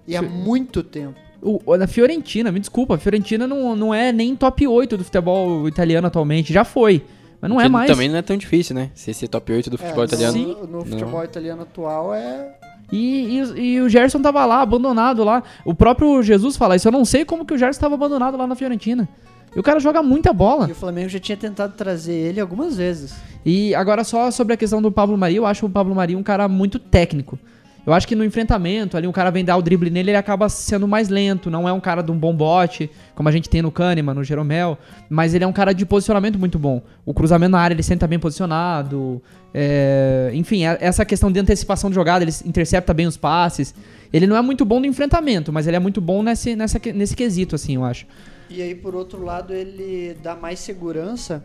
[0.06, 1.14] E há muito tempo.
[1.40, 5.04] O, o- na Fiorentina, me desculpa, a Fiorentina não, não é nem top 8 do
[5.04, 6.52] futebol italiano atualmente.
[6.52, 7.02] Já foi,
[7.40, 7.90] mas não é mais.
[7.90, 8.90] Também não é tão difícil, né?
[8.94, 10.32] Ser esse top 8 do futebol É, italiano.
[10.34, 10.46] Sim.
[10.60, 12.54] No, no futebol italiano atual é
[12.92, 15.42] E, e, e o Gerson tava lá, abandonado lá.
[15.64, 16.86] O próprio Jesus fala isso.
[16.86, 19.08] Eu não sei como que o Gerson tava abandonado lá na Fiorentina.
[19.54, 20.68] E o cara joga muita bola.
[20.68, 23.14] E o Flamengo já tinha tentado trazer ele algumas vezes.
[23.44, 26.22] E agora só sobre a questão do Pablo Mari, eu acho o Pablo Mari um
[26.22, 27.38] cara muito técnico.
[27.86, 30.48] Eu acho que no enfrentamento, ali um cara vem dar o drible nele, ele acaba
[30.48, 33.60] sendo mais lento, não é um cara de um bom bote, como a gente tem
[33.60, 36.80] no Kahneman, no Jeromel, mas ele é um cara de posicionamento muito bom.
[37.04, 39.20] O cruzamento na área, ele sempre tá bem posicionado,
[39.52, 43.74] é, enfim, é- essa questão de antecipação de jogada, ele intercepta bem os passes.
[44.10, 47.14] Ele não é muito bom no enfrentamento, mas ele é muito bom nesse, nessa, nesse
[47.14, 48.06] quesito, assim, eu acho.
[48.48, 51.44] E aí, por outro lado, ele dá mais segurança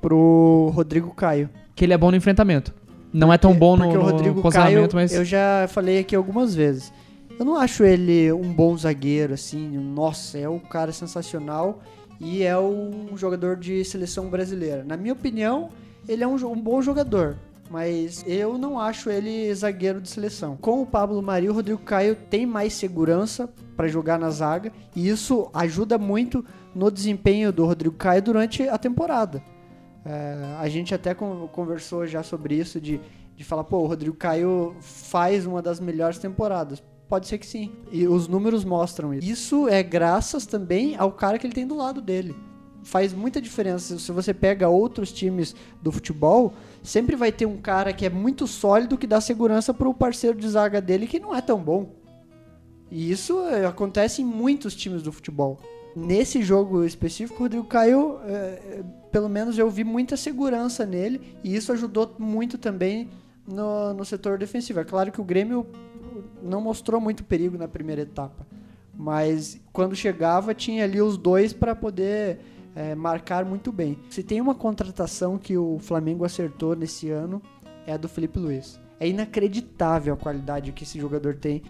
[0.00, 1.48] pro Rodrigo Caio.
[1.74, 2.74] Que ele é bom no enfrentamento.
[3.12, 5.12] Não é tão bom no, Porque o no Rodrigo Caio, posicionamento, mas...
[5.12, 6.92] eu já falei aqui algumas vezes.
[7.38, 9.78] Eu não acho ele um bom zagueiro, assim.
[9.78, 11.80] Nossa, é um cara sensacional
[12.20, 14.84] e é um jogador de seleção brasileira.
[14.84, 15.70] Na minha opinião,
[16.08, 17.36] ele é um, um bom jogador.
[17.70, 20.56] Mas eu não acho ele zagueiro de seleção.
[20.56, 24.72] Com o Pablo Mari, o Rodrigo Caio tem mais segurança para jogar na zaga.
[24.96, 29.42] E isso ajuda muito no desempenho do Rodrigo Caio durante a temporada.
[30.04, 32.98] É, a gente até con- conversou já sobre isso, de,
[33.36, 36.82] de falar, pô, o Rodrigo Caio faz uma das melhores temporadas.
[37.06, 37.72] Pode ser que sim.
[37.92, 39.28] E os números mostram isso.
[39.28, 42.34] Isso é graças também ao cara que ele tem do lado dele.
[42.88, 43.98] Faz muita diferença.
[43.98, 48.46] Se você pega outros times do futebol, sempre vai ter um cara que é muito
[48.46, 51.90] sólido que dá segurança pro parceiro de zaga dele que não é tão bom.
[52.90, 55.58] E isso é, acontece em muitos times do futebol.
[55.94, 61.36] Nesse jogo específico, o Rodrigo Caio, é, é, pelo menos eu vi muita segurança nele,
[61.44, 63.10] e isso ajudou muito também
[63.46, 64.80] no, no setor defensivo.
[64.80, 65.66] É claro que o Grêmio
[66.42, 68.46] não mostrou muito perigo na primeira etapa,
[68.96, 72.40] mas quando chegava tinha ali os dois para poder
[72.74, 73.98] é, marcar muito bem.
[74.10, 77.40] Se tem uma contratação que o Flamengo acertou nesse ano,
[77.86, 78.80] é a do Felipe Luiz.
[79.00, 81.62] É inacreditável a qualidade que esse jogador tem.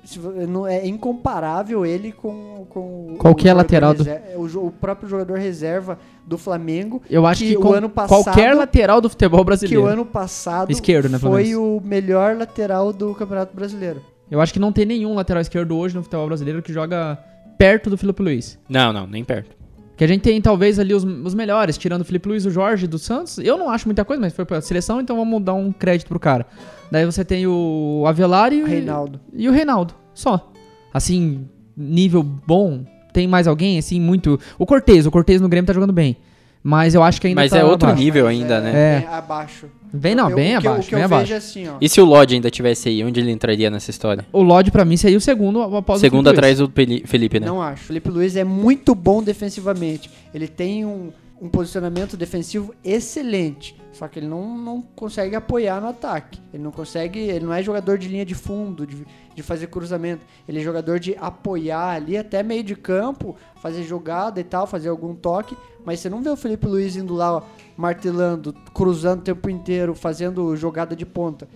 [0.49, 5.99] Não- É incomparável ele com, com o- Qualquer lateral do- reser- o, próprio jogador reserva
[6.27, 7.03] do Flamengo.
[7.11, 9.83] Eu acho Que que, o ano passado- qualquer lateral do futebol Que brasileiro.
[9.83, 14.01] o ano passado Esquerdo, né, foi o melhor lateral do Campeonato Brasileiro.
[14.31, 17.19] Eu acho que não tem nenhum lateral esquerdo hoje no futebol brasileiro que joga
[17.59, 18.59] perto do Felipe Luiz.
[18.69, 19.55] Não, não, nem perto.
[19.99, 22.87] Que a gente tem talvez ali os, os melhores, tirando o Felipe Luiz, o Jorge
[22.87, 23.37] do Santos.
[23.39, 26.21] Eu não acho muita coisa, mas foi pra seleção, então vamos dar um crédito pro
[26.21, 26.47] cara.
[26.91, 29.21] Daí você tem o Avelar e, o- Reinaldo.
[29.35, 29.93] e o Reinaldo.
[30.15, 30.51] Só.
[30.95, 32.85] Assim, nível bom.
[33.13, 34.39] Tem mais alguém, assim, muito.
[34.59, 36.17] O Cortez, o Cortez no Grêmio tá jogando bem.
[36.63, 38.03] Mas eu acho que ainda Mas tá é outro abaixo.
[38.03, 38.71] nível ainda, é, né?
[38.97, 38.99] É.
[39.01, 39.67] bem abaixo.
[39.91, 41.33] Bem não, Eu- bem o que eu- abaixo, O que bem abaixo.
[41.33, 41.73] é assim, ó.
[41.81, 44.27] E se o Lodge ainda tivesse aí, onde ele entraria nessa história?
[44.33, 46.71] O Lodge pra mim seria o segundo após Segundo o Felipe atrás do
[47.07, 47.47] Felipe, né?
[47.47, 47.85] Não acho.
[47.85, 50.11] Felipe Luiz é muito bom defensivamente.
[50.35, 53.81] Ele tem um, um posicionamento defensivo excelente.
[53.93, 56.41] Só que ele não, não consegue apoiar no ataque.
[56.53, 57.19] Ele não consegue.
[57.19, 60.25] Ele não é jogador de linha de fundo, de, de fazer cruzamento.
[60.49, 64.89] Ele é jogador de apoiar ali até meio de campo, fazer jogada e tal, fazer
[64.89, 65.57] algum toque.
[65.85, 67.43] Mas você não vê o Felipe Luiz indo lá, ó,
[67.77, 71.49] martelando, cruzando o tempo inteiro, fazendo jogada de ponta.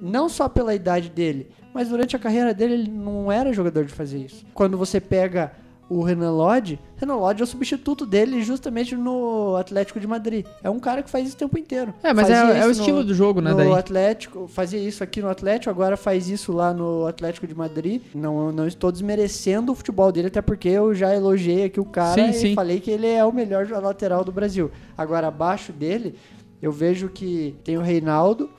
[0.00, 3.92] Não só pela idade dele, mas durante a carreira dele ele não era jogador de
[3.92, 4.44] fazer isso.
[4.54, 5.52] Quando você pega
[5.90, 10.44] o Renan Lodge, Renan Lodge é o substituto dele justamente no Atlético de Madrid.
[10.62, 11.94] É um cara que faz isso o tempo inteiro.
[12.02, 13.50] É, mas é, é o estilo no- do jogo, né?
[13.52, 13.72] no Daí.
[13.72, 18.02] Atlético, fazia isso aqui no Atlético, agora faz isso lá no Atlético de Madrid.
[18.14, 22.14] Não, não estou desmerecendo o futebol dele, até porque eu já elogiei aqui o cara
[22.14, 22.54] Sim, e sim.
[22.54, 24.70] falei que ele é o melhor lateral do Brasil.
[24.96, 26.14] Agora, abaixo dele,
[26.60, 28.50] eu vejo que tem o Reinaldo,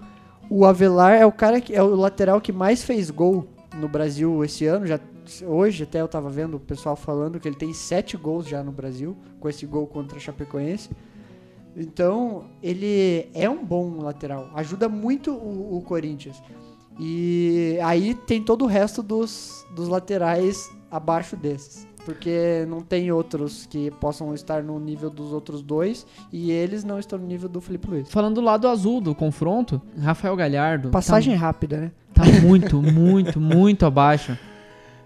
[0.49, 3.45] o Avelar é o cara que é o lateral que mais fez gol
[3.79, 4.87] no Brasil esse ano.
[4.87, 4.99] Já,
[5.45, 8.71] hoje até eu tava vendo o pessoal falando que ele tem sete gols já no
[8.71, 10.89] Brasil, com esse gol contra a Chapecoense.
[11.75, 14.49] Então, ele é um bom lateral.
[14.53, 16.41] Ajuda muito o, o Corinthians.
[16.99, 21.87] E aí tem todo o resto dos, dos laterais abaixo desses.
[22.03, 26.05] Porque não tem outros que possam estar no nível dos outros dois.
[26.33, 28.09] E eles não estão no nível do Felipe Luiz.
[28.09, 30.89] Falando do lado azul do confronto, Rafael Galhardo.
[30.89, 31.91] Passagem rápida, né?
[32.13, 34.37] Tá, tá muito, muito, muito abaixo.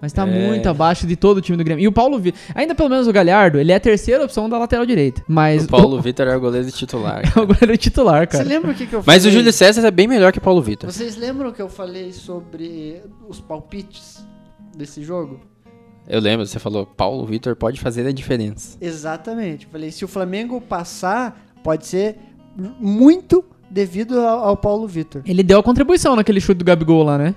[0.03, 0.47] Mas tá É.
[0.47, 1.81] muito abaixo de todo o time do Grêmio.
[1.81, 2.37] E o Paulo Vitor.
[2.53, 5.23] Ainda pelo menos o Galhardo, ele é a terceira opção da lateral direita.
[5.29, 7.21] Mas O Paulo Vitor é o goleiro titular.
[7.37, 8.43] o, o goleiro titular, Você cara.
[8.49, 9.37] lembra o que, que eu Mas o falei?
[9.37, 10.91] Júlio César é bem melhor que o Paulo Vitor.
[10.91, 14.27] Vocês lembram que eu falei sobre os palpites
[14.75, 15.39] desse jogo?
[16.05, 18.77] Eu lembro, você falou, Paulo Vitor pode fazer a diferença.
[18.81, 19.67] Exatamente.
[19.71, 22.17] Falei, se o Flamengo passar, pode ser
[22.77, 25.21] muito devido ao, ao Paulo Vitor.
[25.25, 27.33] Ele deu a contribuição naquele chute do Gabigol lá, né?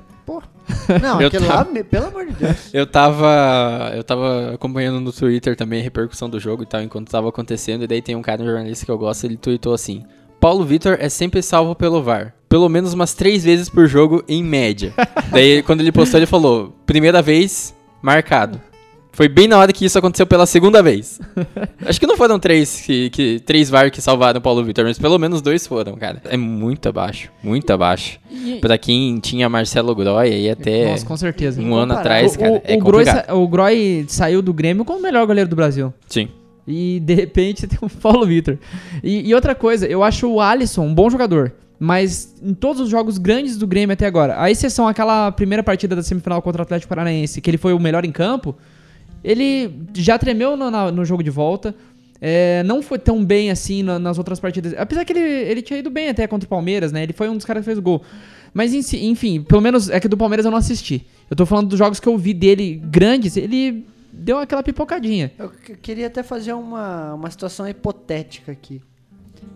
[1.01, 2.57] Não, Eu aquele tava- lá, pelo amor de Deus.
[2.75, 3.93] Eu tava.
[3.95, 7.85] Eu tava acompanhando no Twitter também a repercussão do jogo e tal, enquanto tava acontecendo,
[7.85, 10.05] e daí tem um cara, um jornalista que eu gosto, ele tweetou assim.
[10.41, 12.35] Paulo Vitor é sempre salvo pelo VAR.
[12.49, 14.93] Pelo menos umas três vezes por jogo, em média.
[15.33, 18.61] daí, quando ele postou, ele falou: primeira vez, marcado.
[19.17, 21.19] Foi bem na hora que isso aconteceu pela segunda vez.
[21.87, 24.99] Acho que não foram três que, que três VAR que salvaram o Paulo Vitor, mas
[24.99, 26.21] pelo menos dois foram, cara.
[26.27, 28.21] É muito abaixo, muito abaixo.
[28.31, 31.63] E- Pra quem tinha Marcelo Groy aí até Nossa, com certeza.
[31.63, 34.85] um ano atrás, o, cara, o, é o, Groy, sa- o Groy saiu do Grêmio
[34.85, 35.95] como o melhor goleiro do Brasil.
[36.07, 36.29] Sim.
[36.69, 38.59] E de repente tem o Paulo Vitor.
[39.03, 41.53] E, e outra coisa, eu acho o Alisson um bom jogador.
[41.79, 45.97] Mas em todos os jogos grandes do Grêmio até agora, a exceção aquela primeira partida
[45.97, 48.55] da semifinal contra o Atlético Paranaense, que ele foi o melhor em campo,
[49.31, 51.75] ele já tremeu no, no jogo de volta.
[52.21, 54.73] é, não foi tão bem assim na- nas outras partidas.
[54.79, 57.03] Apesar que ele, ele tinha ido bem até contra o Palmeiras, né?
[57.03, 58.01] Ele foi um dos caras que fez o gol.
[58.55, 61.07] Mas enfim, pelo menos é que do Palmeiras eu não assisti.
[61.31, 65.31] Eu tô falando dos jogos que eu vi dele grandes, ele deu aquela pipocadinha.
[65.39, 68.81] Eu que- queria até fazer uma, uma situação hipotética aqui.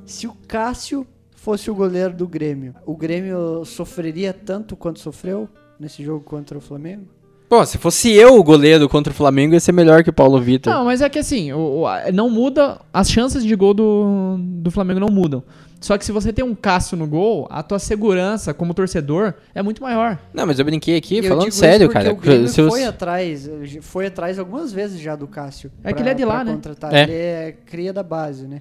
[0.04, 6.04] Se o Cássio fosse o goleiro do Grêmio, o Grêmio sofreria tanto quanto sofreu nesse
[6.04, 7.06] jogo contra o Flamengo?
[7.50, 10.40] Pô, se fosse eu o goleiro contra o Flamengo, ia ser melhor que o Paulo
[10.40, 10.72] Vitor.
[10.72, 14.70] Não, mas é que assim, o- o- não muda, as chances de gol do, do
[14.70, 15.42] Flamengo não mudam.
[15.80, 19.62] Só que se você tem um Cássio no gol, a tua segurança como torcedor é
[19.62, 20.16] muito maior.
[20.32, 22.12] Não, mas eu brinquei aqui E eu falando sério, cara.
[22.12, 25.72] O Grêmio Se foi atrás, foi atrás algumas vezes já do Cássio.
[25.82, 26.52] É que ele é de lá, pra né?
[26.52, 26.94] Contratar.
[26.94, 27.02] É.
[27.02, 28.60] Ele é cria da base, né?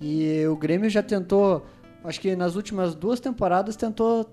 [0.00, 1.66] E o Grêmio já tentou,
[2.04, 4.30] acho que nas últimas duas temporadas tentou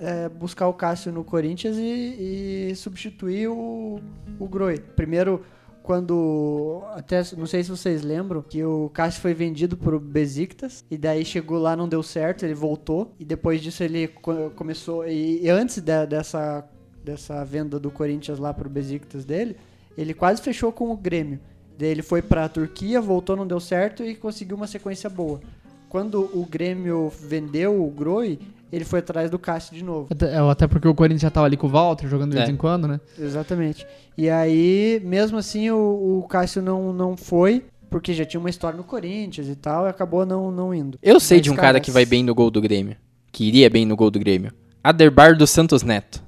[0.00, 4.00] é, buscar o Cássio no Corinthians e, e substituir o,
[4.38, 4.78] o Groi.
[4.78, 5.42] Primeiro,
[5.82, 6.82] quando.
[6.94, 11.24] Até não sei se vocês lembram que o Cássio foi vendido pro Besiktas e daí
[11.24, 13.14] chegou lá, não deu certo, ele voltou.
[13.18, 15.06] E depois disso ele co- começou.
[15.06, 16.68] E, e antes dessa,
[17.04, 19.56] dessa venda do Corinthians lá pro Besiktas dele,
[19.96, 21.38] ele quase fechou com o Grêmio.
[21.78, 25.40] Daí ele foi pra Turquia, voltou, não deu certo e conseguiu uma sequência boa.
[25.88, 28.38] Quando o Grêmio vendeu o Groi,
[28.72, 30.08] ele foi atrás do Cássio de novo.
[30.10, 32.40] Até, é, até porque o Corinthians já tava ali com o Walter, jogando de É.
[32.40, 33.00] vez em quando, né?
[33.18, 33.86] Exatamente.
[34.18, 38.76] E aí, mesmo assim, o, o Cássio não, não foi, porque já tinha uma história
[38.76, 40.98] no Corinthians e tal, e acabou não, não indo.
[41.02, 42.96] Eu sei Mas, de um cara cara, que vai bem no gol do Grêmio.
[43.30, 44.52] Que iria bem no gol do Grêmio.
[44.82, 46.22] Aderbar dos Santos Neto.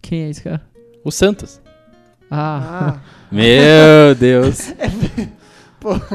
[0.00, 0.62] Quem é esse cara?
[1.04, 1.60] O Santos.
[2.30, 2.96] Ah.
[2.96, 4.72] Ah, Meu Deus.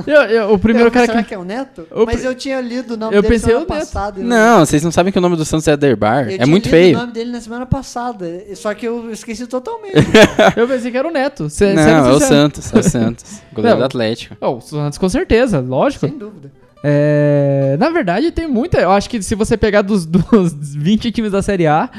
[0.07, 1.29] Eu- eu- o primeiro eu- cara será que.
[1.29, 1.33] que...
[1.33, 1.87] é o Neto?
[1.91, 3.79] O Mas eu tinha lido o nome Eu dele pensei semana o Neto.
[3.79, 4.21] passada.
[4.23, 6.23] Não, vocês não sabem que o nome do Santos é Aderbar.
[6.27, 6.95] Eu É tinha muito lido feio.
[6.97, 9.95] o nome dele na semana passada, só que eu esqueci totalmente.
[10.55, 11.49] Eu pensei que era o Neto.
[11.49, 12.19] Cê, Não, é o.
[12.19, 12.73] Santos.
[12.73, 13.41] É o Santos.
[13.53, 13.81] Goleiro Não.
[13.81, 14.35] do Atlético.
[14.41, 16.07] Oh, o Santos com certeza, lógico.
[16.07, 16.51] Sem dúvida.
[16.83, 18.77] É, na verdade, tem muita.
[18.79, 21.89] Eu acho que se você pegar dos, dos 20 times da Série A,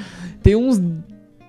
[0.43, 0.81] tem uns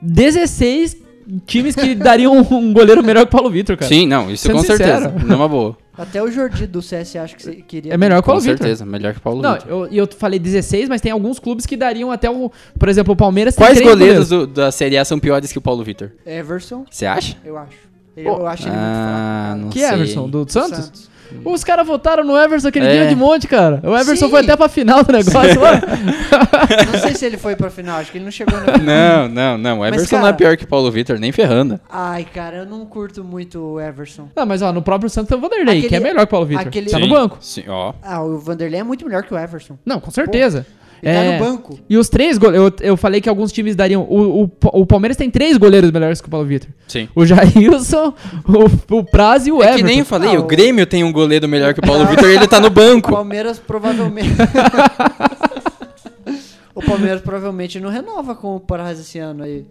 [0.01, 0.97] 16
[1.45, 3.87] times que dariam um goleiro melhor que o Paulo Vitor, cara.
[3.87, 5.09] Sim, não, isso Sendo com certeza.
[5.09, 5.27] sincero.
[5.27, 5.77] Numa boa.
[5.97, 7.93] Até o Jordi do CS acho que você queria.
[7.93, 8.57] É melhor que o Com Paulo Vitor.
[8.57, 8.85] certeza.
[8.85, 9.69] Melhor que o Paulo Não, Vitor.
[9.69, 12.49] eu- e eu, falei 16, mas tem alguns clubes que dariam até o.
[12.79, 15.57] Por exemplo, o Palmeiras tem Quais três goleiros do- da Série A são piores que
[15.57, 16.11] o Paulo Vitor?
[16.25, 17.37] Everson, Você acha?
[17.43, 17.75] eu acho.
[18.15, 19.89] Ele- eu acho ele Ah, muito não Que sei.
[19.89, 20.29] Everson?
[20.29, 20.69] Do fraco.
[20.75, 21.09] Santos?
[21.45, 22.91] Os caras votaram no Everson aquele É.
[22.93, 23.79] dia de monte, cara.
[23.83, 24.31] O Everson Sim.
[24.31, 25.81] foi até pra final do negócio lá.
[26.93, 29.57] Não sei se ele foi pra final, acho que ele não chegou na Não, não,
[29.57, 29.79] não.
[29.79, 31.79] O Everson não é cara- pior que o Paulo Vitor, nem ferrando.
[31.89, 34.29] Ai, cara, eu não curto muito o Everson.
[34.35, 36.27] Não, mas ó, no próprio Santos tem o Vanderlei, Aquele- que é melhor que o
[36.27, 36.67] Paulo Vitor.
[36.67, 37.37] aquele- Tá no banco.
[37.41, 37.93] Sim, ó.
[38.01, 39.77] Ah, o Vanderlei é muito melhor que o Everson.
[39.85, 40.65] Não, com certeza.
[41.03, 41.79] Ele É, tá no banco.
[41.89, 44.03] E os três goleiros, eu, eu falei que alguns times dariam.
[44.03, 47.09] O, o, o Palmeiras tem três goleiros melhores que o Paulo Vitor: Sim.
[47.15, 48.13] o Jailson,
[48.47, 49.77] o, o Praz e o É Everton.
[49.77, 52.05] que nem eu falei, Ah, o o- Grêmio tem um goleiro melhor que o Paulo
[52.05, 53.11] Vitor e ele tá no banco.
[53.11, 54.29] Palmeiras provavelmente.
[56.75, 59.65] o Palmeiras provavelmente não renova com o Paraz esse ano aí.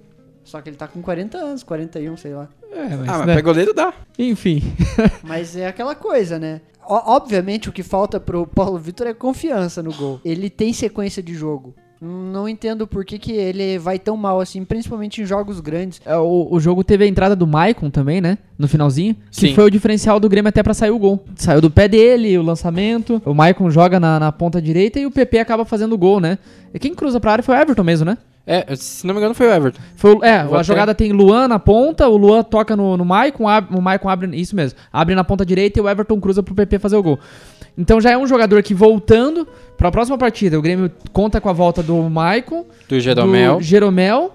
[0.50, 2.48] Só que ele tá com 40 anos, 41, sei lá.
[2.72, 3.94] É, mas, Ah, mas né, pra goleiro dá.
[4.18, 4.60] Enfim.
[5.22, 6.60] Mas é aquela coisa, né?
[6.88, 10.20] O- obviamente o que falta pro Paulo Vitor é confiança no gol.
[10.24, 11.74] Ele tem sequência de jogo.
[12.00, 16.00] Não entendo por que, que ele vai tão mal assim, principalmente em jogos grandes.
[16.06, 18.38] É, O, o jogo teve a entrada do Maicon também, né?
[18.58, 19.14] No finalzinho.
[19.30, 19.54] Que Sim.
[19.54, 21.22] foi o diferencial do Grêmio até pra sair o gol.
[21.36, 23.20] Saiu do pé dele, o lançamento.
[23.26, 26.38] O Maicon joga na, na ponta direita e o PP acaba fazendo o gol, né?
[26.72, 28.16] E quem cruza pra área foi o Everton mesmo, né?
[28.46, 29.78] É, se não me engano foi o Everton.
[29.94, 33.04] Foi, é, Vou a até- jogada tem Luan na ponta, o Luan toca no, no
[33.04, 36.42] Maicon, ab- o Maicon abre, isso mesmo, abre na ponta direita e o Everton cruza
[36.42, 37.18] pro PP fazer o gol.
[37.76, 41.52] Então já é um jogador que voltando pra próxima partida, o Grêmio conta com a
[41.52, 43.56] volta do Maicon, Do Jeromel.
[43.56, 44.32] do Jeromel,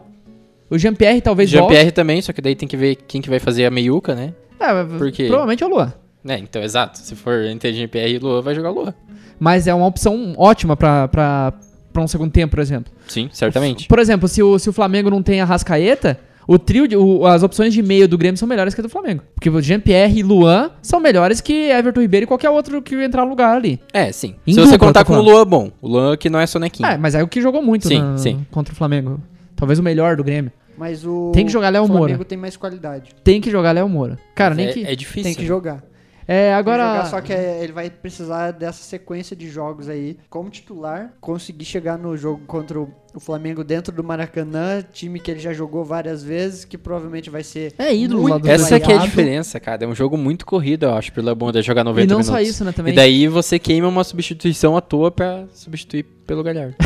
[0.70, 3.66] o Jean-Pierre talvez Jean-Pierre também, só que daí tem que ver quem que vai fazer
[3.66, 4.34] a meiuca, né?
[4.60, 4.94] volte.
[4.96, 5.28] É, Por quê?
[5.28, 5.94] Provavelmente é o Luan.
[6.28, 6.98] É, então, exato.
[6.98, 8.96] Se for entre Jean-Pierre e Lua, vai jogar Lua.
[9.40, 11.54] Mas é uma opção ótima pra
[11.98, 12.92] um segundo tempo, por exemplo.
[13.08, 13.88] Sim, certamente.
[13.88, 17.26] Por exemplo, se o, se o Flamengo não tem a Rascaeta, o trio, de, o-
[17.26, 19.24] as opções de meio do Grêmio são melhores que a do Flamengo.
[19.34, 23.24] Porque o Jean-Pierre e Luan são melhores que Everton Ribeiro e qualquer outro que entrar
[23.24, 23.80] no lugar ali.
[23.94, 24.36] É, sim.
[24.46, 25.32] Em Se você dupla, contar tô com o falando.
[25.34, 25.72] Lua, bom.
[25.82, 26.88] O Lua que não é sonequinho.
[26.88, 28.46] É, mas é o que jogou muito Sim, na- sim.
[28.52, 29.20] contra o Flamengo.
[29.56, 30.52] Talvez o melhor do Grêmio.
[30.78, 32.26] Mas o Tem que jogar Léo Flamengo Moura.
[32.26, 33.12] tem mais qualidade.
[33.24, 34.20] Tem que jogar Léo Moura.
[34.36, 34.86] Cara, nem é, que.
[34.86, 35.24] é difícil.
[35.24, 35.82] Tem que jogar.
[36.28, 36.84] É, agora.
[36.88, 41.66] jogar, só que é- ele vai precisar dessa sequência de jogos aí, como titular, conseguir
[41.66, 45.86] chegar no jogo contra o o Flamengo dentro do Maracanã, time que ele já jogou
[45.86, 48.98] várias vezes, que provavelmente vai ser É ídolo muito lá do Essa que é a
[48.98, 49.86] diferença, cara.
[49.86, 52.28] É um jogo muito corrido, eu acho, pelo Lebonda jogar 90 E não minutos.
[52.28, 52.92] só isso, né, também.
[52.92, 56.76] E daí você queima uma substituição à toa pra substituir pelo Galhardo.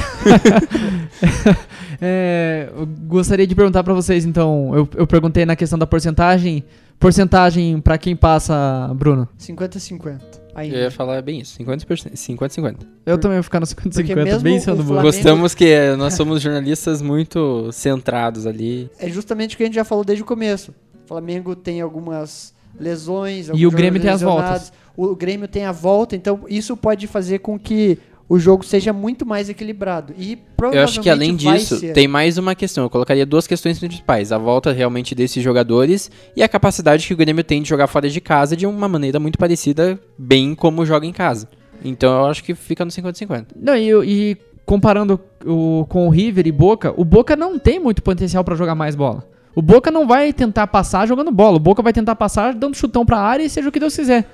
[2.02, 4.72] É, eu gostaria de perguntar pra vocês, então.
[4.74, 6.64] Eu, eu perguntei na questão da porcentagem.
[7.00, 9.28] Porcentagem pra quem passa, Bruno?
[9.40, 10.20] 50-50 Eu
[10.54, 10.76] ainda.
[10.78, 12.76] ia falar bem isso, 50%, 50-50.
[13.06, 15.00] Eu também vou ficar no 50-50, Porque bem mesmo em cima o do Bruno.
[15.02, 18.90] Flamengo- Gostamos que eh, nós somos jornalistas muito centrados ali.
[19.00, 20.72] É justamente o que a gente já falou desde o começo.
[21.06, 24.74] O Flamengo tem algumas lesões, E o Grêmio tem as lesionados.
[24.98, 27.98] O Grêmio tem a volta, então isso pode fazer com que
[28.30, 30.14] o jogo seja muito mais equilibrado.
[30.16, 31.94] E Eu provavelmente acho que além disso, ser.
[31.94, 32.84] tem mais uma questão.
[32.84, 34.32] Eu colocaria duas questões principais.
[34.32, 38.08] A volta realmente desses jogadores e a capacidade que o Grêmio tem de jogar fora
[38.08, 41.50] de casa de uma maneira muito parecida, bem como joga em casa.
[41.84, 43.48] Então eu acho que fica no 50-50.
[43.56, 48.04] Não, e, e comparando o, com o River e Boca, o Boca não tem muito
[48.04, 49.28] potencial pra jogar mais bola.
[49.56, 51.58] O Boca não vai tentar passar jogando bola.
[51.58, 54.30] O Boca vai tentar passar dando chutão pra área e seja o que Deus quiser.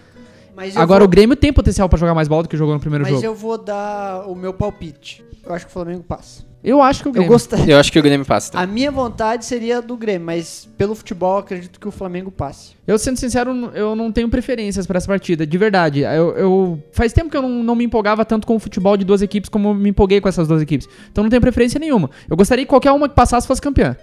[0.55, 2.73] Mas eu Agora vou- o Grêmio tem potencial pra jogar mais bola do que jogou
[2.73, 3.25] no primeiro Mas jogo.
[3.25, 3.31] Eu...
[3.31, 5.23] eu vou dar o meu palpite.
[5.45, 6.43] Eu acho que o Flamengo passa.
[6.81, 7.29] acho que o Eu Grêmio.
[7.31, 7.75] gostaria.
[7.75, 8.53] Eu acho que o Grêmio passa.
[8.53, 8.59] tá?
[8.61, 12.71] A minha vontade seria do Grêmio, mas pelo futebol eu acredito que o Flamengo passe.
[12.87, 15.99] Eu, sendo sincero, eu não tenho preferências pra essa partida, de verdade.
[15.99, 19.05] Eu, eu- faz tempo que eu não, não me empolgava tanto com o futebol de
[19.05, 20.87] duas equipes como eu me empolguei com essas duas equipes.
[21.11, 22.09] Então não tenho preferência nenhuma.
[22.27, 23.95] Eu gostaria que qualquer uma que passasse fosse campeã.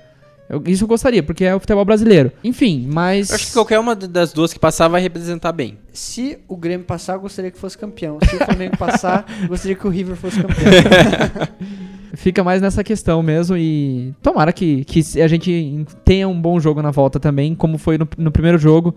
[0.49, 2.31] Eu- isso eu gostaria, porque é o futebol brasileiro.
[2.45, 3.31] Enfim, mas.
[3.31, 5.79] Eu acho que qualquer uma das duas que passar vai representar bem.
[5.93, 8.19] Se o Grêmio passar, eu gostaria que fosse campeão.
[8.29, 10.57] Se o Flamengo passar, eu gostaria que o River fosse campeão.
[12.15, 16.83] Fica mais nessa questão mesmo e tomara que, que a gente tenha um bom jogo
[16.83, 18.95] na volta também, como foi no, no primeiro jogo.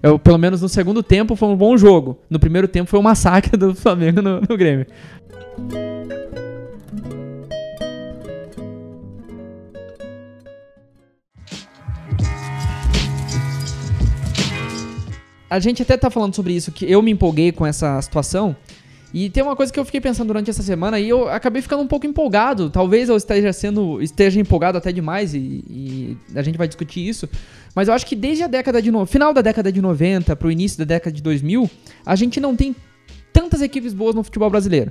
[0.00, 2.18] Eu, pelo menos no segundo tempo foi um bom jogo.
[2.30, 4.86] No primeiro tempo foi um massacre do Flamengo no, no Grêmio.
[15.52, 18.56] A gente até tá falando sobre isso, que eu me empolguei com essa situação.
[19.12, 21.82] E tem uma coisa que eu fiquei pensando durante essa semana e eu acabei ficando
[21.82, 22.70] um pouco empolgado.
[22.70, 27.28] Talvez eu esteja sendo esteja empolgado até demais e, e a gente vai discutir isso.
[27.74, 30.50] Mas eu acho que desde a década de no, final da década de 90 pro
[30.50, 31.70] início da década de 2000,
[32.06, 32.74] a gente não tem
[33.30, 34.90] tantas equipes boas no futebol brasileiro.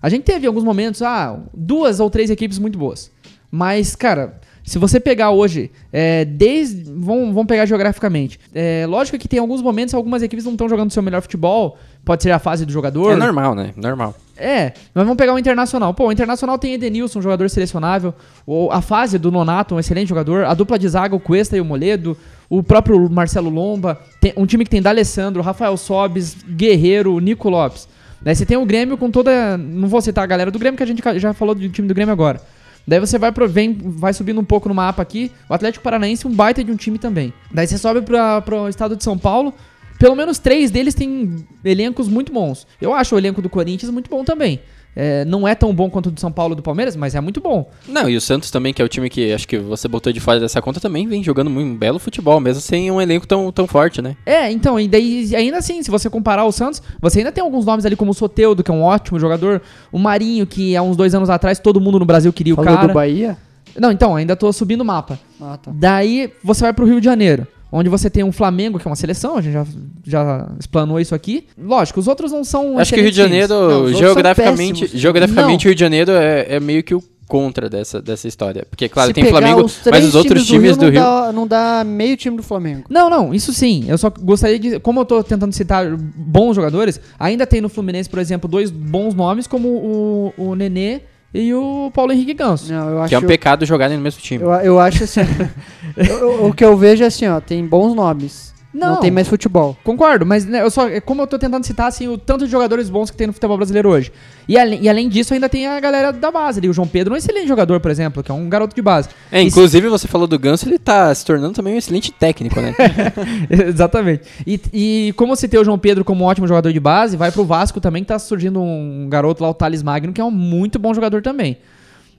[0.00, 3.10] A gente teve alguns momentos, ah, duas ou três equipes muito boas.
[3.50, 6.84] Mas, cara, se você pegar hoje, é, desde.
[6.84, 8.38] Vamos, vamos pegar geograficamente.
[8.54, 11.78] É, lógico que tem alguns momentos, algumas equipes não estão jogando seu melhor futebol.
[12.04, 13.12] Pode ser a fase do jogador.
[13.12, 13.72] É normal, né?
[13.76, 14.14] Normal.
[14.36, 15.92] É, mas vamos pegar o Internacional.
[15.94, 18.14] Pô, o Internacional tem Edenilson, um jogador selecionável.
[18.46, 20.44] O, a fase do Nonato, um excelente jogador.
[20.44, 22.16] A dupla de zaga, o Cuesta e o Moledo.
[22.48, 24.00] O próprio Marcelo Lomba.
[24.20, 27.88] Tem, um time que tem D'Alessandro, Rafael Sobes, Guerreiro, Nico Lopes.
[28.20, 29.56] Daí você tem o Grêmio com toda...
[29.56, 31.94] Não vou citar a galera do Grêmio, que a gente já falou do time do
[31.94, 32.40] Grêmio agora.
[32.86, 35.30] Daí você vai, pro, vem, vai subindo um pouco no mapa aqui.
[35.48, 37.32] O Atlético Paranaense, um baita de um time também.
[37.52, 39.54] Daí você sobe para o estado de São Paulo.
[39.98, 42.66] Pelo menos três deles têm elencos muito bons.
[42.80, 44.60] Eu acho o elenco do Corinthians muito bom também.
[44.94, 47.20] É, não é tão bom quanto o do São Paulo e do Palmeiras, mas é
[47.20, 47.70] muito bom.
[47.88, 50.20] Não, e o Santos também, que é o time que acho que você botou de
[50.20, 53.50] fora dessa conta, também vem jogando muito um belo futebol, mesmo sem um elenco tão,
[53.50, 54.16] tão forte, né?
[54.26, 57.64] É, então, e daí, ainda assim, se você comparar o Santos, você ainda tem alguns
[57.64, 60.96] nomes ali como o Soteudo, que é um ótimo jogador, o Marinho, que há uns
[60.96, 62.88] dois anos atrás todo mundo no Brasil queria Falou o cara.
[62.88, 63.36] do Bahia?
[63.78, 65.18] Não, então, ainda tô subindo o mapa.
[65.40, 65.70] Ah, tá.
[65.74, 68.96] Daí você vai pro Rio de Janeiro, onde você tem um Flamengo, que é uma
[68.96, 69.66] seleção, a gente já,
[70.06, 71.46] já explanou isso aqui.
[71.58, 72.78] Lógico, os outros não são.
[72.78, 73.30] acho que o Rio de times.
[73.30, 75.68] Janeiro, Não, geograficamente, geograficamente Não.
[75.68, 77.02] o Rio de Janeiro é, é meio que o
[77.32, 78.66] contra dessa, dessa história.
[78.68, 81.00] Porque, claro, Se tem Flamengo, os mas os outros times do não Rio.
[81.00, 82.84] Dá, não dá meio time do Flamengo.
[82.90, 83.86] Não, não, isso sim.
[83.88, 84.78] Eu só gostaria de.
[84.80, 89.14] Como eu tô tentando citar bons jogadores, ainda tem no Fluminense, por exemplo, dois bons
[89.14, 91.00] nomes, como o, o Nenê
[91.34, 92.72] e o Paulo Henrique Ganso.
[92.72, 94.42] Não, eu acho Que é um pecado jogarem no mesmo time.
[94.42, 95.20] Eu, eu acho assim.
[95.96, 98.52] eu- o que eu vejo é assim, ó, tem bons nomes.
[98.74, 99.00] Não, Não.
[99.00, 99.76] tem mais futebol.
[99.84, 102.50] Concordo, mas né, eu só, é como eu tô tentando citar assim, o tanto de
[102.50, 104.10] jogadores bons que tem no futebol brasileiro hoje.
[104.48, 106.68] E, ale- e além disso, ainda tem a galera da base ali.
[106.70, 109.10] O João Pedro é um excelente jogador, por exemplo, que é um garoto de base.
[109.30, 112.60] É, E inclusive você falou do Ganso, ele tá se tornando também um excelente técnico,
[112.62, 112.74] né?
[113.50, 114.22] Exatamente.
[114.46, 117.30] E, e como eu citei o João Pedro como um ótimo jogador de base, vai
[117.30, 120.30] pro Vasco também, que tá surgindo um garoto lá, o Thales Magno, que é um
[120.30, 121.58] muito bom jogador também.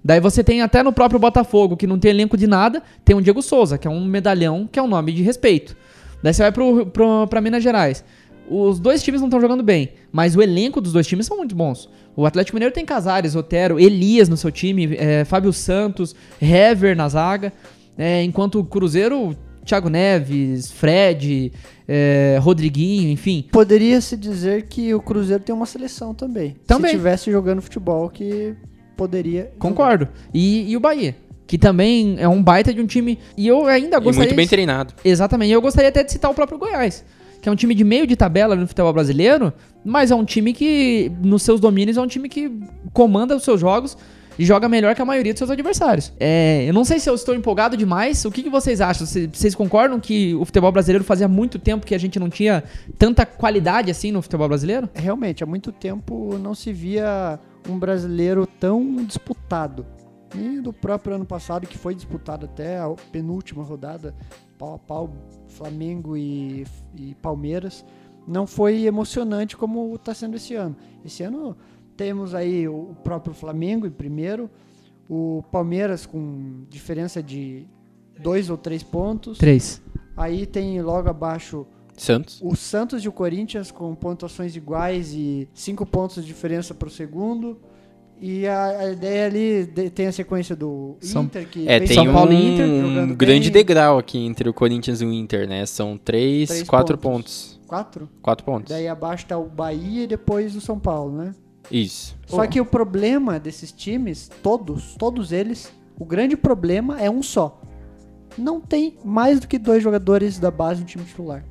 [0.03, 3.21] Daí você tem até no próprio Botafogo, que não tem elenco de nada, tem o
[3.21, 5.75] Diego Souza, que é um medalhão, que é um nome de respeito.
[6.23, 8.03] Daí você vai pro, pro, pra Minas Gerais.
[8.49, 11.55] Os dois times não estão jogando bem, mas o elenco dos dois times são muito
[11.55, 11.89] bons.
[12.15, 17.09] O Atlético Mineiro tem Casares, Otero, Elias no seu time, é, Fábio Santos, Hever na
[17.09, 17.51] zaga.
[17.97, 21.51] É, enquanto o Cruzeiro, Thiago Neves, Fred,
[21.87, 23.45] é, Rodriguinho, enfim.
[23.51, 26.55] Poderia se dizer que o Cruzeiro tem uma seleção também.
[26.65, 26.91] Também.
[26.91, 28.55] Se tivesse jogando futebol, que
[28.95, 29.51] poderia.
[29.57, 30.07] Concordo.
[30.33, 31.15] E, e o Bahia,
[31.53, 33.19] que também é um baita de um time.
[33.37, 34.17] E eu ainda e gostaria.
[34.21, 34.91] muito bem de- treinado.
[35.05, 35.51] Exatamente.
[35.51, 37.05] Eu gostaria até de citar o próprio Goiás,
[37.39, 39.53] que é um time de meio de tabela no futebol brasileiro,
[39.85, 42.51] mas é um time que, nos seus domínios, é um time que
[42.91, 43.95] comanda os seus jogos
[44.39, 46.11] e joga melhor que a maioria dos seus adversários.
[46.19, 48.25] É, eu não sei se eu estou empolgado demais.
[48.25, 49.05] O que, que vocês acham?
[49.05, 52.63] Cê- Vocês concordam que o futebol brasileiro fazia muito tempo que a gente não tinha
[52.97, 54.89] tanta qualidade assim no futebol brasileiro?
[54.95, 57.37] Realmente, há muito tempo não se via
[57.69, 59.85] um brasileiro tão disputado.
[60.35, 64.15] E do próprio ano passado, que foi disputado até a penúltima rodada,
[64.57, 65.13] pau a pau,
[65.47, 66.65] Flamengo e,
[66.95, 67.85] e Palmeiras,
[68.27, 70.75] não foi emocionante como está sendo esse ano.
[71.05, 71.55] Esse ano
[71.95, 74.49] temos aí o próprio Flamengo em primeiro,
[75.09, 77.67] o Palmeiras com diferença de
[78.19, 79.37] dois ou três pontos.
[79.37, 79.81] Três.
[80.15, 81.65] Aí tem logo abaixo
[81.95, 82.39] Santos.
[82.41, 86.91] o Santos e o Corinthians com pontuações iguais e cinco pontos de diferença para o
[86.91, 87.59] segundo.
[88.25, 91.87] E a, a ideia ali de- tem a sequência do São- Inter, que É, tem
[91.93, 93.61] São um, Paulo e Inter jogando grande bem.
[93.65, 95.65] degrau aqui entre o Corinthians e o Inter, né?
[95.65, 97.55] São três, Três quatro pontos.
[97.57, 97.67] pontos.
[97.67, 98.09] quatro.
[98.21, 98.69] Quatro pontos.
[98.71, 101.35] Daí abaixo tá o Bahia e depois o São Paulo, né?
[101.69, 102.15] Isso.
[102.25, 105.69] Só que o problema desses times, todos, todos eles,
[105.99, 107.61] o grande problema é um só.
[108.37, 111.43] Não tem mais do que dois jogadores da base no time titular.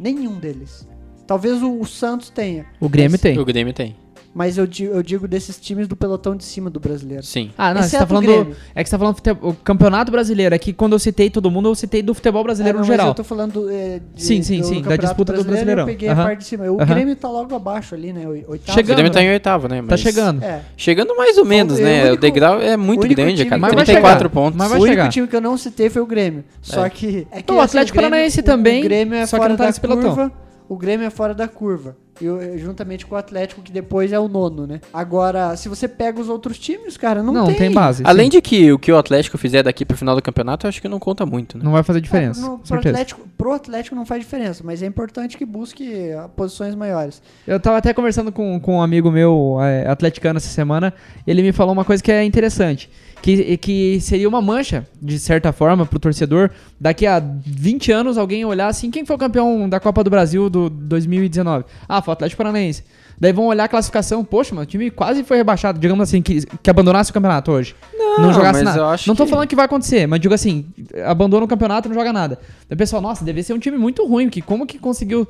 [0.00, 0.88] Nenhum deles.
[1.26, 2.64] Talvez o, o Santos tenha.
[2.80, 3.38] O Grêmio Mas- tem.
[3.38, 3.94] O Grêmio tem.
[4.38, 7.24] Mas eu digo, eu digo desses times do pelotão de cima do brasileiro.
[7.24, 7.50] Sim.
[7.58, 8.54] Ah, não, você tá o falando.
[8.72, 10.54] É que você tá falando fute- o campeonato brasileiro.
[10.54, 12.88] É que quando eu citei todo mundo, eu citei do futebol brasileiro É, no não,
[12.88, 13.08] mas geral.
[13.08, 15.82] eu tô falando é, de, Sim, sim, do sim, da disputa do Brasileiro, Brasileirão.
[15.82, 16.22] Eu peguei Aham.
[16.22, 16.64] a parte de cima.
[16.70, 16.86] O Aham.
[16.86, 18.26] Grêmio tá logo abaixo ali, né?
[18.28, 18.54] o- Oitavo.
[18.54, 18.94] O Chegando.
[18.94, 19.80] Grêmio tá em oitavo, né?
[19.80, 19.90] Mas...
[19.90, 20.40] Tá chegando.
[20.44, 20.60] É.
[20.76, 22.00] Chegando mais ou menos, o né?
[22.02, 23.60] único- o degrau é muito o grande, cara.
[23.60, 24.28] Mas vai 34 chegar.
[24.30, 24.56] pontos.
[24.56, 25.08] Mas vai o único chegar.
[25.10, 26.44] time que eu não citei foi o Grêmio.
[26.62, 26.90] Só É.
[26.90, 27.26] que.
[27.32, 29.48] É que Não, o assim, Atlético Paranaense o- também, O Grêmio é só que fora
[29.48, 30.14] não tá da nesse pelotão.
[30.14, 30.32] curva.
[30.68, 31.96] O Grêmio é fora da curva.
[32.20, 34.80] E o- juntamente com o Atlético, que depois é o nono, né?
[34.92, 37.54] Agora, se você pega os outros times, cara, não, Não, tem.
[37.56, 38.02] tem, base.
[38.04, 38.30] Além sim.
[38.30, 40.88] de que o que o Atlético fizer daqui pro final do campeonato, eu acho que
[40.88, 41.64] não conta muito, né?
[41.64, 42.40] Não vai fazer É, diferença.
[42.40, 42.76] no, com pro.
[42.78, 47.22] Atlético, pro Atlético não faz diferença, mas é importante que busque ah, posições maiores.
[47.46, 50.92] Eu tava até conversando com, com um amigo meu, é, atleticano, essa semana.
[51.26, 52.90] Ele me falou uma coisa que é interessante.
[53.20, 56.50] Que, que seria uma mancha, de certa forma, pro torcedor.
[56.80, 60.48] Daqui a 20 anos, alguém olhar assim: quem foi o campeão da Copa do Brasil
[60.48, 61.64] do 2019?
[61.88, 62.82] Ah, foi o Atlético Paranaense.
[63.20, 64.24] Daí vão olhar a classificação.
[64.24, 65.78] Poxa, mano, o time quase foi rebaixado.
[65.78, 67.74] Digamos assim, que, que abandonasse o campeonato hoje.
[67.96, 68.78] Não, jogasse mas nada.
[68.78, 70.66] eu acho não tô que- falando que vai acontecer, mas digo assim:
[71.04, 72.38] abandona o campeonato e não joga nada.
[72.68, 74.28] Daí o pessoal, nossa, deve ser um time muito ruim.
[74.30, 75.26] Que como que conseguiu.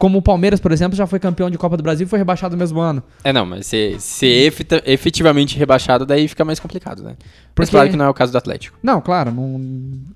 [0.00, 2.56] Como o Palmeiras, por exemplo, já foi campeão de Copa do Brasil e foi rebaixado
[2.56, 3.00] no mesmo ano.
[3.22, 4.52] É, não, mas ser, ser
[4.86, 7.10] efetivamente rebaixado, daí fica mais complicado, né?
[7.20, 8.76] Mas Porque- claro que não é o caso do Atlético.
[8.82, 9.60] Não, claro, não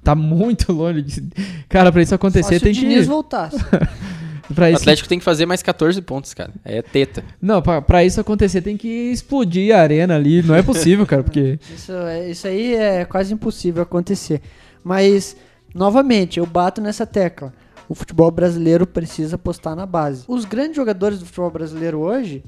[0.03, 1.23] tá muito longe de.
[1.69, 3.05] Cara, pra isso Só acontecer se tem o Diniz que.
[3.05, 3.57] voltasse.
[4.55, 6.51] Pra O isso, Atlético tem que fazer mais 14 pontos, cara.
[6.65, 7.25] É teta.
[7.41, 10.43] Não, pra, pra isso acontecer tem que explodir a arena ali.
[10.43, 11.59] Não é possível, cara, porque.
[11.75, 14.41] Isso, é- isso aí é quase impossível acontecer.
[14.85, 15.37] Mas,
[15.75, 17.53] novamente, eu bato nessa tecla.
[17.89, 20.25] O futebol brasileiro precisa apostar na base.
[20.29, 22.43] Os grandes jogadores do futebol brasileiro hoje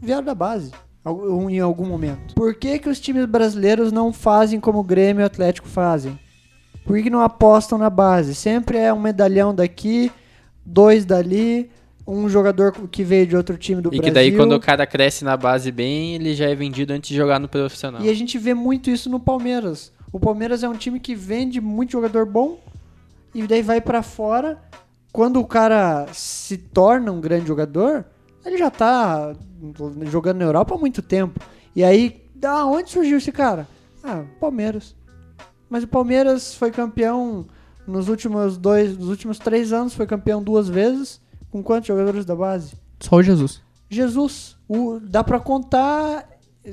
[0.00, 0.70] vieram da base.
[1.50, 2.34] Em algum momento.
[2.34, 6.16] Por que, que os times brasileiros não fazem como o Grêmio e o Atlético fazem?
[6.84, 8.34] Por que não apostam na base?
[8.34, 10.12] Sempre é um medalhão daqui,
[10.64, 11.70] dois dali,
[12.06, 14.02] um jogador que veio de outro time do e Brasil.
[14.02, 17.16] que daí quando o cara cresce na base bem, ele já é vendido antes de
[17.16, 18.02] jogar no profissional.
[18.02, 19.92] E a gente vê muito isso no Palmeiras.
[20.12, 22.60] O Palmeiras é um time que vende muito jogador bom
[23.34, 24.58] e daí vai pra fora.
[25.12, 28.04] Quando o cara se torna um grande jogador,
[28.44, 29.34] ele já tá
[30.10, 31.40] jogando na Europa há muito tempo.
[31.74, 33.66] E aí, da onde surgiu esse cara?
[34.02, 34.94] Ah, Palmeiras.
[35.68, 37.46] Mas o Palmeiras foi campeão
[37.86, 41.20] nos últimos dois, nos últimos três anos, foi campeão duas vezes.
[41.50, 42.72] Com quantos jogadores da base?
[42.98, 43.60] Só o Jesus.
[43.90, 44.56] Jesus.
[44.66, 46.26] O, dá pra contar.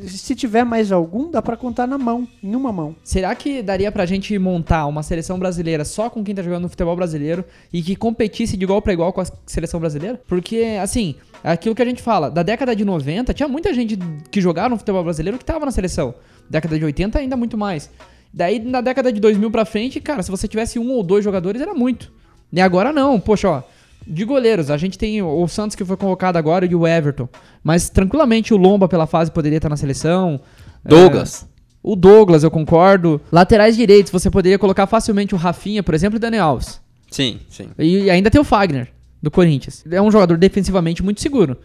[0.05, 2.95] Se tiver mais algum, dá pra contar na mão, em uma mão.
[3.03, 6.69] Será que daria pra gente montar uma seleção brasileira só com quem tá jogando no
[6.69, 7.43] futebol brasileiro
[7.73, 10.21] e que competisse de igual pra igual com a seleção brasileira?
[10.27, 13.97] Porque, assim, aquilo que a gente fala, da década de 90, tinha muita gente
[14.29, 16.13] que jogava no futebol brasileiro que tava na seleção.
[16.47, 17.89] Década de 80, ainda muito mais.
[18.33, 21.61] Daí, na década de 2000 pra frente, cara, se você tivesse um ou dois jogadores,
[21.61, 22.11] era muito.
[22.51, 23.63] E agora não, poxa, ó.
[24.07, 27.27] De goleiros, a gente tem o Santos que foi convocado agora e o Everton.
[27.63, 30.39] Mas tranquilamente o Lomba pela fase poderia estar na seleção.
[30.83, 31.47] Douglas.
[31.83, 33.21] O Douglas, eu concordo.
[33.31, 36.81] Laterais direitos, você poderia colocar facilmente o Rafinha, por exemplo, e o Daniel Alves.
[37.11, 37.69] Sim, sim.
[37.77, 38.89] E ainda tem o Fagner,
[39.21, 39.83] do Corinthians.
[39.89, 41.57] É um jogador defensivamente muito seguro.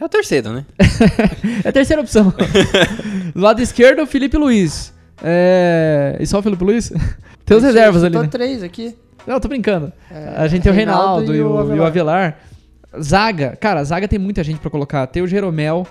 [0.00, 0.64] É o terceiro, né?
[1.64, 2.32] É a terceira opção.
[3.34, 4.93] do lado esquerdo, o Felipe Luiz.
[5.22, 6.16] É...
[6.20, 6.92] E só o Felipe Luiz?
[7.44, 8.28] tem os reservas ali, né?
[8.28, 8.96] três aqui.
[9.26, 9.92] Não, tô brincando.
[10.10, 11.42] É, a gente tem o Reinaldo Reinaldo e e
[11.72, 12.38] o e o Avelar.
[13.00, 15.06] Zaga, cara, zaga tem muita gente pra colocar.
[15.06, 15.86] Tem o Jeromel.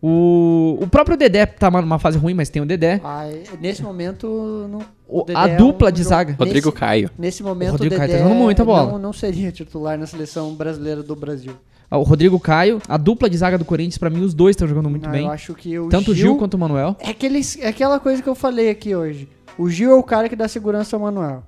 [0.00, 3.00] O, o próprio Dedé tá numa fase ruim, mas tem o Dedé.
[3.02, 4.68] Ai, nesse momento.
[4.70, 6.36] Não, O- Dedé a é dupla um de zaga.
[6.38, 7.10] Rodrigo nesse, Caio.
[7.18, 8.92] Nesse momento, O Rodrigo o Caio Dedé tá jogando muita bola.
[8.92, 11.52] Não, não seria titular na seleção brasileira do Brasil.
[11.90, 14.90] O Rodrigo Caio, a dupla de zaga do Corinthians, pra mim, os dois estão jogando
[14.90, 15.24] muito Ah, bem.
[15.26, 16.96] Eu acho que o Tanto o Gil, Gil quanto o Manuel.
[16.98, 19.28] É, aqueles, é aquela coisa que eu falei aqui hoje.
[19.56, 21.42] O Gil é o cara que dá segurança ao Manuel.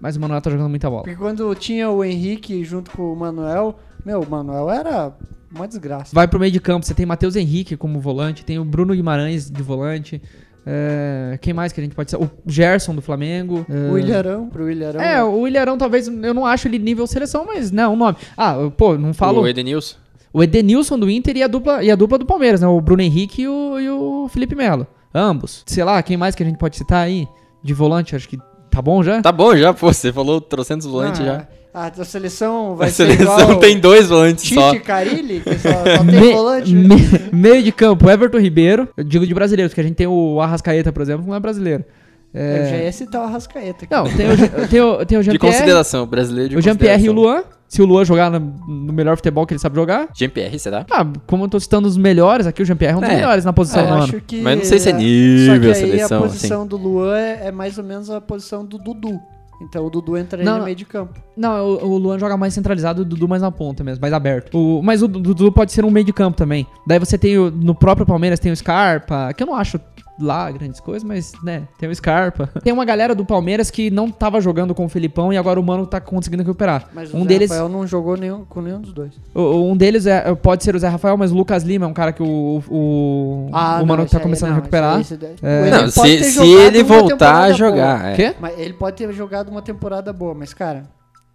[0.00, 1.02] Mas o Manuel tá jogando muita bola.
[1.02, 5.16] Porque quando tinha o Henrique junto com o Manuel, meu, o Manuel era
[5.54, 6.10] uma desgraça.
[6.12, 9.48] Vai pro meio de campo, você tem Matheus Henrique como volante, tem o Bruno Guimarães
[9.48, 10.20] de volante.
[10.66, 12.16] É, quem mais que a gente pode ser?
[12.16, 13.64] O Gerson do Flamengo.
[13.68, 15.00] é, O Ilharão, pro Ilharão.
[15.00, 18.16] É, o Ilharão talvez, eu não acho ele nível seleção, mas não, o nome.
[18.36, 19.42] Ah, pô, não falo.
[19.42, 19.96] O Edenilson.
[20.32, 22.66] O Edenilson do Inter e a dupla, e a dupla do Palmeiras, né?
[22.66, 24.86] O Bruno Henrique e o, e o Felipe Melo.
[25.14, 25.62] Ambos.
[25.66, 27.28] Sei lá, quem mais que a gente pode citar aí?
[27.62, 28.36] De volante, acho que
[28.68, 29.22] tá bom já?
[29.22, 29.92] Tá bom já, pô.
[29.92, 31.48] Você falou trocentos volantes Ah, já.
[31.74, 34.72] A, a seleção vai A ser seleção igual tem dois volantes Tite só.
[34.74, 36.72] e Carilli, que só, só tem Me- volante.
[36.72, 36.96] me-
[37.32, 38.88] meio de campo, Everton Ribeiro.
[38.96, 41.40] Eu digo de brasileiros, porque a gente tem o Arrascaeta, por exemplo, que não é
[41.40, 41.84] brasileiro.
[42.32, 43.84] É, Eu já ia citar o Arrascaeta.
[43.84, 43.92] aqui.
[43.94, 44.36] Não, tem o,
[44.68, 45.38] tem o, tem o De Jean-Pierre.
[45.38, 47.12] consideração, brasileiro de O Jean-Pierre e o.
[47.12, 47.42] Luan.
[47.66, 50.08] Se o Luan jogar no, no melhor futebol que ele sabe jogar.
[50.14, 50.86] Jean-Pierre, será?
[50.88, 53.14] Ah, como eu tô citando os melhores aqui, o Jean-Pierre é um dos É.
[53.16, 54.22] melhores na posição eu do acho ano.
[54.24, 56.34] que, Mas não sei se é Só nível que a aí seleção, a assim.
[56.36, 59.18] posição do Luan é, é mais ou menos a posição do Dudu.
[59.60, 61.18] Então o Dudu entraria Não, no meio de campo.
[61.36, 64.54] Não, o, o Luan joga mais centralizado, o Dudu mais na ponta mesmo, mais aberto.
[64.58, 66.66] O- mas o Dudu pode ser um meio de campo também.
[66.86, 69.78] Daí você tem o, no próprio Palmeiras tem o Scarpa, que eu não acho
[70.20, 72.48] lá grandes coisas, mas né, tem o Scarpa.
[72.62, 75.62] Tem uma galera do Palmeiras que não tava jogando com o Felipão e agora o
[75.62, 76.88] Mano tá conseguindo recuperar.
[76.94, 79.12] Mas o um Zé deles, Rafael não jogou nenhum, com nenhum dos dois.
[79.34, 81.88] o- o- um deles é, pode ser o Zé Rafael, mas o Lucas Lima é
[81.88, 85.00] um cara que o, o, o Mano tá aí- começando não, a recuperar.
[85.00, 85.62] esse esse É.
[85.62, 88.12] Ele Não, se, se ele voltar a jogar.
[88.12, 88.14] é.
[88.14, 88.34] Quê?
[88.40, 90.84] Mas ele pode ter jogado uma temporada boa, mas cara,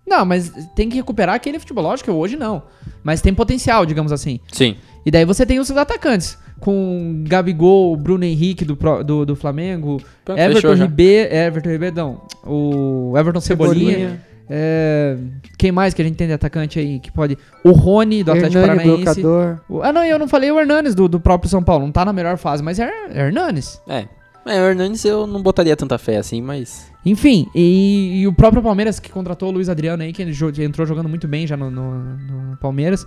[0.08, 1.84] Não, mas tem que recuperar aquele futebol.
[1.84, 2.64] Lógico que hoje não.
[3.04, 4.40] Mas tem potencial, digamos assim.
[4.52, 4.76] Sim.
[5.06, 6.38] E daí você tem os seus atacantes.
[6.60, 10.74] Com Gabigol, Bruno Henrique do, do, do Flamengo, Pronto, Everton.
[10.74, 11.34] Ribeiro.
[11.34, 12.22] Everton Ribeiro, não.
[12.46, 13.92] O Everton Cebolinha.
[13.92, 14.30] Cebolinha.
[14.52, 15.16] É,
[15.60, 17.38] quem mais que a gente tem de atacante aí que pode?
[17.64, 19.22] O Rony do Atlético Hernani, Paranaense.
[19.22, 19.60] blocador.
[19.70, 21.86] O- ah, não, eu não falei o Hernanes do, do próprio São Paulo.
[21.86, 23.80] Não tá na melhor fase, mas é, é Hernanes.
[23.88, 24.06] É.
[24.48, 26.90] É, o Hernandes eu não botaria tanta fé assim, mas.
[27.06, 30.52] Enfim, e, e o próprio Palmeiras que contratou o Luiz Adriano aí, que ele jo-
[30.62, 32.04] entrou jogando muito bem já no, no-
[32.50, 33.06] no Palmeiras.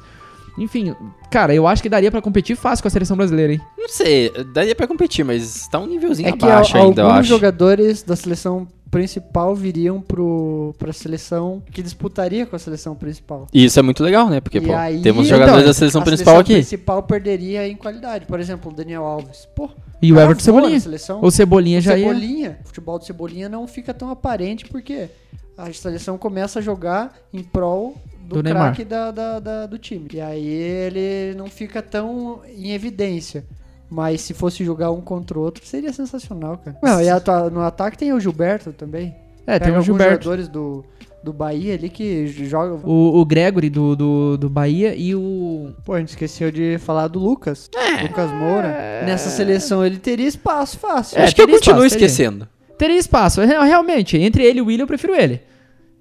[0.59, 0.95] Enfim,
[1.31, 3.61] cara, eu acho que daria pra competir fácil com a seleção brasileira, hein?
[3.79, 7.07] Não sei, daria pra competir, mas tá um nívelzinho É que abaixo al- ainda, eu
[7.07, 7.29] alguns acho.
[7.29, 13.47] jogadores da seleção principal viriam pro, pra seleção que disputaria com a seleção principal.
[13.51, 14.39] E isso é muito legal, né?
[14.43, 16.53] Porque, E pô, aí- temos então, jogadores da seleção a principal seleção aqui.
[16.67, 18.27] principal perderia em qualidade.
[18.27, 19.49] Por exemplo, o Daniel Alves.
[19.57, 19.71] Pô,
[20.03, 20.79] E o Everton Cebolinha.
[20.79, 21.21] Seleção.
[21.23, 22.07] O Cebolinha já ia.
[22.09, 25.09] Cebolinha, o futebol do Cebolinha não fica tão aparente porque
[25.57, 27.97] a seleção começa a jogar em prol
[28.33, 30.09] do, Do craque da, da- da- do time.
[30.13, 33.45] E aí ele não fica tão em evidência.
[33.91, 36.79] Mas se fosse jogar um contra o outro, seria sensacional, cara.
[36.83, 39.15] Não, e no ataque tem o Gilberto também.
[39.47, 40.13] É, tem Pega o alguns Gilberto.
[40.25, 40.83] jogadores do,
[41.23, 42.81] do Bahia ali que jogam.
[42.85, 45.73] O, o Gregory do, do, do Bahia e o.
[45.85, 47.69] Pô, a gente esqueceu de falar do Lucas.
[47.77, 48.03] É.
[48.05, 49.03] Lucas Moura.
[49.05, 51.19] Nessa seleção ele teria espaço fácil.
[51.19, 52.07] É, acho que eu teria continuo espaço, teria.
[52.07, 52.49] esquecendo.
[52.79, 53.41] Teria espaço.
[53.43, 55.43] Re- Realmente, entre ele e o William, eu prefiro ele.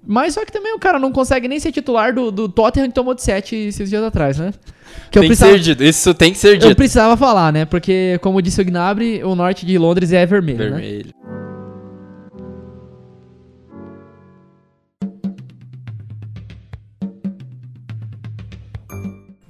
[0.06, 2.94] Mas só que também o cara não consegue nem ser titular do, do Tottenham que
[2.94, 4.52] tomou de 7 esses dias atrás, né?
[5.10, 5.82] Que eu tem que ser dito.
[5.82, 6.76] Isso tem que ser eu dito.
[6.76, 7.64] precisava falar, né?
[7.64, 11.02] Porque, como disse o Gnabry, o norte de Londres é vermelho, né?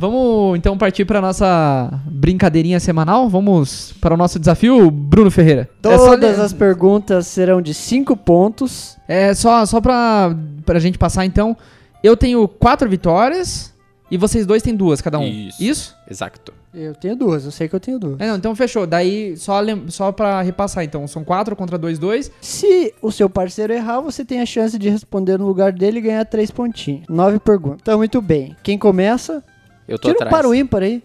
[0.02, 3.28] Vamos então partir para nossa brincadeirinha semanal.
[3.28, 5.70] Vamos para o nosso desafio, Bruno Ferreira.
[5.84, 8.96] é só, Todas as perguntas serão de 5 pontos.
[9.06, 10.34] é só, só pra,
[10.66, 11.56] pra gente passar então.
[12.02, 13.72] Eu tenho quatro vitórias
[14.10, 15.22] e vocês dois têm duas, cada um.
[15.24, 15.62] Isso.
[15.62, 15.96] Isso?
[16.10, 16.52] Exato.
[16.74, 18.18] Eu tenho duas, eu sei que eu tenho duas.
[18.18, 18.86] É, não, então fechou.
[18.88, 21.06] Daí, só, lem- só pra repassar, então.
[21.06, 22.28] São quatro contra dois, dois.
[22.40, 26.02] Se o seu parceiro errar, você tem a chance de responder no lugar dele e
[26.02, 27.04] ganhar três pontinhos.
[27.08, 27.80] Nove perguntas.
[27.82, 28.56] Então, muito bem.
[28.64, 29.44] Quem começa?
[29.92, 30.40] Eu tô Tira um atrás.
[30.42, 31.02] para o ímpar aí.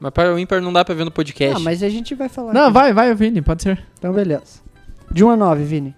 [0.00, 1.56] Mas para o ímpar não dá pra ver no podcast.
[1.56, 2.52] Ah, mas a gente vai falar.
[2.52, 2.72] Não, aqui.
[2.72, 3.86] vai, vai, Vini, pode ser.
[3.96, 4.60] Então, beleza.
[5.08, 5.94] De 1 a 9, Vini.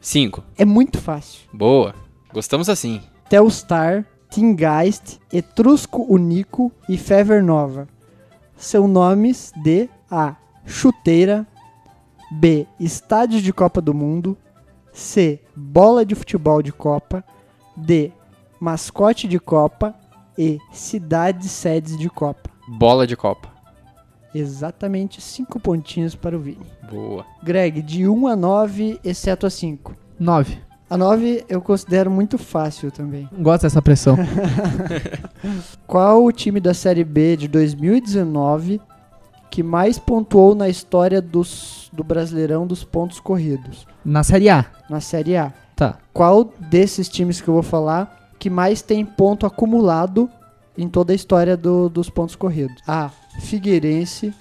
[0.00, 0.44] Cinco.
[0.56, 1.40] É muito fácil.
[1.52, 1.92] Boa.
[2.32, 3.02] Gostamos assim.
[3.28, 7.88] Telstar, Tingeist, Etrusco Unico e Fever Nova
[8.56, 10.36] são nomes de A.
[10.64, 11.44] Chuteira
[12.30, 12.68] B.
[12.78, 14.36] Estádio de Copa do Mundo
[14.92, 15.40] C.
[15.56, 17.24] Bola de futebol de Copa
[17.76, 18.12] D.
[18.60, 19.94] Mascote de Copa
[20.40, 22.48] e cidades sedes de Copa.
[22.66, 23.50] Bola de Copa.
[24.34, 26.64] Exatamente cinco pontinhos para o Vini.
[26.90, 27.26] Boa.
[27.42, 29.94] Greg, de 1 a 9, exceto a 5.
[30.18, 30.56] Nove.
[30.88, 33.28] A 9 eu considero muito fácil também.
[33.38, 34.16] Gosto dessa pressão.
[35.86, 38.80] Qual o time da Série B de 2019
[39.50, 43.86] que mais pontuou na história dos, do Brasileirão dos pontos corridos?
[44.02, 44.64] Na Série A.
[44.88, 45.52] Na Série A.
[45.76, 45.98] Tá.
[46.14, 50.28] Qual desses times que eu vou falar que mais tem ponto acumulado
[50.76, 52.76] em toda a história do- dos pontos corridos?
[52.88, 53.10] A.
[53.40, 54.34] Figueirense.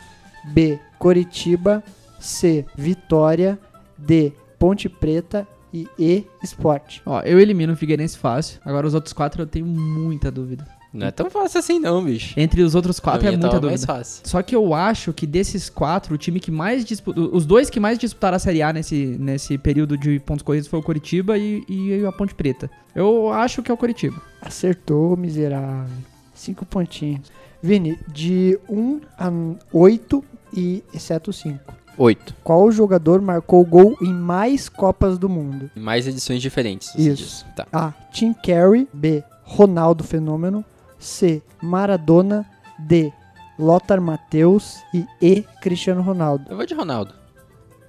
[0.46, 0.80] B.
[0.98, 1.84] Coritiba.
[2.20, 2.66] C.
[2.76, 3.60] Vitória.
[3.98, 4.34] D.
[4.58, 5.48] Ponte Preta.
[5.74, 6.26] E E.
[6.44, 7.02] Sport.
[7.06, 8.60] Ó, eu elimino o Figueirense fácil.
[8.66, 10.66] Agora os outros quatro eu tenho muita dúvida.
[10.92, 12.34] Não é tão fácil assim não, bicho.
[12.40, 13.94] Entre os outros quatro é muita tava mais dúvida.
[14.00, 14.22] fácil.
[14.26, 17.30] Só que eu acho que desses quatro, o time que mais disputou.
[17.32, 20.80] Os dois que mais disputaram a Série A nesse, nesse período de pontos corridos foi
[20.80, 22.70] o Coritiba e, e a Ponte Preta.
[22.96, 24.20] Eu acho que é o Coritiba.
[24.42, 25.96] Acertou, miserável.
[26.34, 27.32] Cinco pontinhos.
[27.62, 29.30] Vini, de 1 a
[29.74, 30.24] 8
[30.56, 31.60] e exceto 5.
[31.98, 32.34] Oito.
[32.44, 35.70] Qual jogador marcou gol em mais Copas do Mundo?
[35.76, 36.96] Em Mais edições diferentes.
[36.96, 37.46] Isso.
[37.56, 37.68] Tá.
[37.74, 37.92] A.
[38.12, 38.88] Tim Carey.
[38.94, 39.22] B.
[39.44, 40.64] Ronaldo Fenômeno.
[41.00, 41.42] C.
[41.62, 42.46] Maradona.
[42.78, 43.12] D.
[43.58, 44.78] Lothar Matheus.
[44.94, 45.42] E E.
[45.62, 46.46] Cristiano Ronaldo.
[46.50, 47.14] Eu vou de Ronaldo.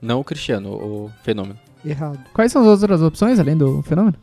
[0.01, 1.59] Não o Cristiano, o fenômeno.
[1.85, 2.19] Errado.
[2.33, 4.17] Quais são as outras opções, além do fenômeno?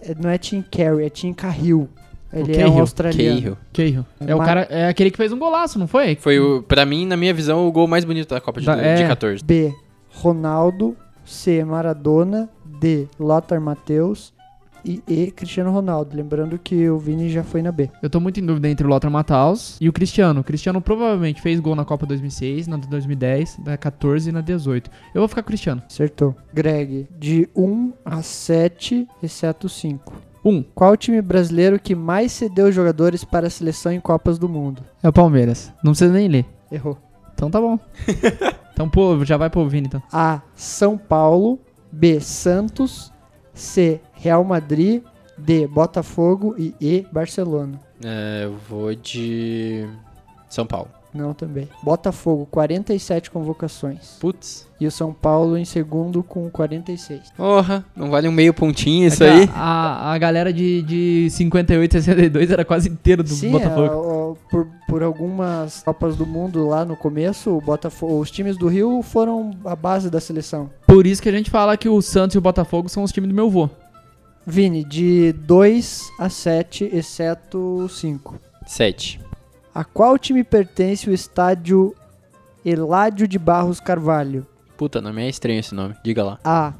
[0.00, 1.88] É, Não é Tim Carey, é Tim Cahill.
[2.32, 3.40] Ele é um australiano.
[3.40, 3.56] Cahill.
[3.72, 4.06] Cahill.
[4.20, 6.14] É, o Mar- cara, é aquele que fez um golaço, não foi?
[6.16, 8.74] Foi, o, pra mim, na minha visão, o gol mais bonito da Copa de, Da-
[8.76, 9.08] de é.
[9.08, 9.42] 14.
[9.44, 9.72] B.
[10.10, 10.96] Ronaldo.
[11.24, 11.64] C.
[11.64, 12.48] Maradona.
[12.64, 13.06] D.
[13.18, 14.32] Lothar Matheus.
[14.84, 15.30] E E.
[15.30, 16.16] Cristiano Ronaldo.
[16.16, 17.90] Lembrando que o Vini já foi na B.
[18.02, 20.40] Eu tô muito em dúvida entre o Lothar Matthaus e o Cristiano.
[20.40, 24.40] O Cristiano provavelmente fez gol na Copa 2006, na de 2010, na 14 e na
[24.40, 24.90] 18.
[25.14, 25.82] Eu vou ficar com o Cristiano.
[25.86, 26.34] Acertou.
[26.52, 30.28] Greg, de 1 a 7, exceto 5.
[30.44, 30.62] 1.
[30.74, 34.82] Qual o time brasileiro que mais cedeu jogadores para a seleção em Copas do Mundo?
[35.02, 35.72] É o Palmeiras.
[35.82, 36.46] Não precisa nem ler.
[36.70, 36.98] Errou.
[37.34, 37.78] Então tá bom.
[38.72, 40.02] então, pô, já vai pro Vini, então.
[40.12, 40.40] A.
[40.54, 41.58] São Paulo.
[41.90, 42.20] B.
[42.20, 43.12] Santos.
[43.54, 44.00] C.
[44.18, 45.02] Real Madrid.
[45.36, 45.66] D.
[45.66, 46.54] Botafogo.
[46.58, 47.06] E E.
[47.12, 47.80] Barcelona.
[48.04, 49.86] É, eu vou de
[50.48, 50.88] São Paulo.
[51.14, 51.66] Não também.
[51.82, 54.18] Botafogo, 47 convocações.
[54.20, 54.68] Putz.
[54.78, 57.32] E o São Paulo em segundo com 46.
[57.36, 59.50] Porra, não vale um meio pontinho isso É aí?
[59.54, 63.86] A, a galera de, de 58 e 62 era quase inteiro do Sim, Botafogo.
[63.86, 68.56] é, ó, por, por algumas Copas do Mundo lá no começo, o Botafogo, os times
[68.58, 70.68] do Rio foram a base da seleção.
[70.86, 73.30] Por isso que a gente fala que o Santos e o Botafogo são os times
[73.30, 73.68] do meu vô.
[74.50, 78.40] Vini, de 2 a 7, exceto 5.
[78.66, 79.20] Sete.
[79.74, 81.94] A qual time pertence o estádio
[82.64, 84.46] Eládio de Barros Carvalho?
[84.74, 85.94] Puta, não me é estranho esse nome.
[86.02, 86.38] Diga lá.
[86.42, 86.72] A.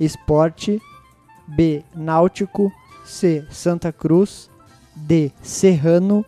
[0.00, 0.82] Esporte.
[1.46, 1.84] B.
[1.94, 2.72] Náutico.
[3.04, 3.46] C.
[3.50, 4.50] Santa Cruz.
[4.96, 5.30] D.
[5.40, 6.26] Serrano.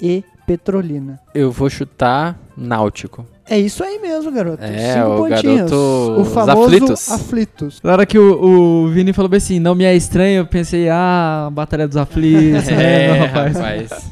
[0.00, 0.22] E.
[0.46, 1.20] Petrolina.
[1.34, 3.26] Eu vou chutar Náutico.
[3.50, 4.62] É isso aí mesmo, garoto.
[4.62, 5.70] É, Cinco o pontinhos.
[5.70, 7.10] garoto- o os famoso aflitos.
[7.10, 7.80] aflitos.
[7.82, 10.88] Na hora que o, o Vini falou bem assim, não me é estranho, eu pensei,
[10.88, 12.68] ah, Batalha dos Aflitos.
[12.70, 14.08] é, meu rapaz.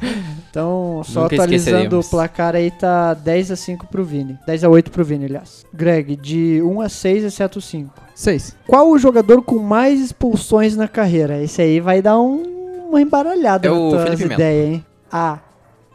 [0.51, 4.37] Então, só Nunca atualizando o placar aí, tá 10 a 5 pro Vini.
[4.45, 5.65] 10 a 8 pro Vini, aliás.
[5.73, 7.93] Greg, de 1 a 6, exceto 5.
[8.15, 8.53] Seis.
[8.67, 11.41] Qual o jogador com mais expulsões na carreira?
[11.41, 14.33] Esse aí vai dar um- uma embaralhada É nas Melo.
[14.33, 14.85] ideias, hein?
[15.09, 15.37] A.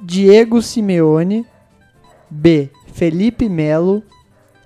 [0.01, 1.45] Diego Simeone.
[2.31, 2.71] B.
[2.95, 4.03] Felipe Melo.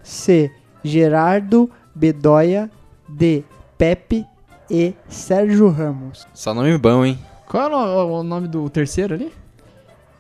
[0.03, 0.51] C.
[0.85, 2.71] Gerardo Bedoya.
[3.09, 3.43] D.
[3.77, 4.25] Pepe.
[4.71, 4.95] E.
[5.09, 6.27] Sérgio Ramos.
[6.35, 7.19] Só nome bom, hein?
[7.49, 9.33] Qual é o no- o nome do terceiro ali?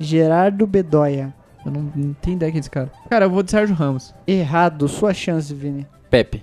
[0.00, 1.34] Gerardo Bedoya.
[1.66, 2.90] Eu não, não tenho ideia quem é esse cara.
[3.10, 4.14] Cara, eu vou de Sérgio Ramos.
[4.26, 4.88] Errado.
[4.88, 5.86] Sua chance, Vini.
[6.10, 6.42] Pepe.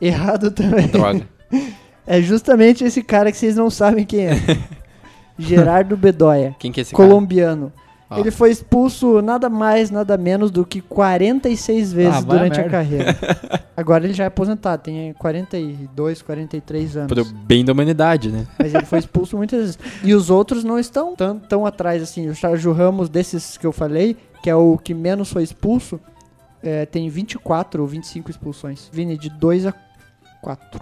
[0.00, 0.86] Errado também.
[0.88, 1.26] Droga.
[2.08, 4.34] É justamente esse cara que vocês não sabem quem é.
[5.36, 6.54] Gerardo Bedoya.
[6.56, 7.08] Quem que é esse cara?
[7.08, 7.72] colombiano.
[8.08, 8.18] Ó.
[8.18, 12.54] Ele foi expulso nada mais, nada menos do que 46 vezes Ah, vai a durante
[12.60, 12.70] a merda.
[12.70, 13.16] carreira.
[13.76, 17.12] Agora ele já é aposentado, tem 42, 43 anos.
[17.12, 18.46] Pro bem da humanidade, né?
[18.58, 19.78] Mas ele foi expulso muitas vezes.
[20.04, 22.28] E os outros não estão tão, tão atrás assim.
[22.28, 25.98] O Sérgio Ramos, desses que eu falei, que é o que menos foi expulso,
[26.62, 28.88] é, tem 24 ou 25 expulsões.
[28.92, 29.74] Vini, de 2 a
[30.40, 30.80] 4.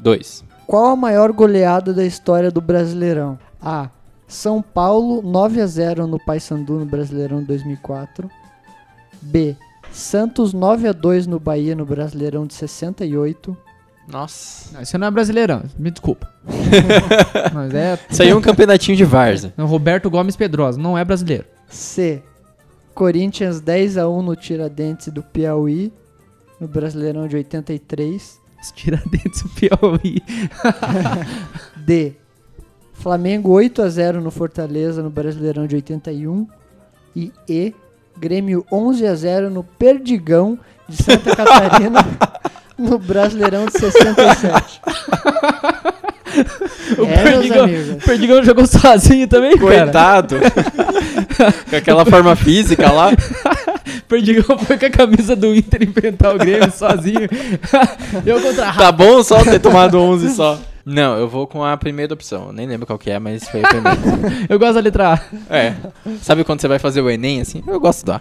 [0.00, 0.44] Dois.
[0.66, 3.38] Qual a maior goleada da história do Brasileirão?
[3.60, 3.88] A.
[4.26, 8.30] São Paulo 9 a 0 no Paysandu no Brasileirão 2004.
[9.22, 9.56] B.
[9.90, 13.56] Santos 9 a 2 no Bahia no Brasileirão de 68.
[14.08, 14.74] Nossa.
[14.74, 16.32] Não, Isso não é brasileirão, me desculpa.
[17.52, 17.98] Mas é.
[18.08, 19.52] Isso aí é um campeonatinho de Varza.
[19.56, 21.44] Não, Roberto Gomes Pedrosa, não é brasileiro.
[21.68, 22.22] C.
[22.94, 25.92] Corinthians 10 a 1 no Tiradentes do Piauí
[26.60, 28.40] no Brasileirão de 83.
[28.62, 30.22] Os Tiradentes do Piauí.
[31.84, 32.14] D.
[32.98, 36.46] Flamengo 8 a 0 no Fortaleza no Brasileirão de 81
[37.14, 37.74] e E.
[38.18, 42.04] Grêmio 11 a 0 no Perdigão de Santa Catarina
[42.78, 44.80] no Brasileirão de 67.
[46.98, 47.66] O é, Perdigão,
[48.04, 49.82] Perdigão jogou sozinho também, cara.
[49.82, 50.36] Coitado.
[51.70, 53.10] Com aquela forma física lá.
[53.10, 57.28] O Perdigão foi com a camisa do Inter enfrentar o Grêmio sozinho.
[58.24, 60.60] Eu contra Tá bom só ter tomado 11 só.
[60.88, 62.52] Não, eu vou com a primeira opção.
[62.52, 63.98] Nem lembro qual que é, mas foi a primeira.
[64.48, 65.52] Eu gosto da letra A.
[65.52, 65.74] É.
[66.22, 67.60] Sabe quando você vai fazer o Enem, assim?
[67.66, 68.20] Eu gosto da.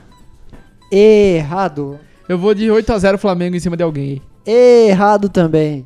[0.92, 2.00] Errado.
[2.28, 4.20] Eu vou de 8x0 Flamengo em cima de alguém.
[4.44, 5.86] Errado também.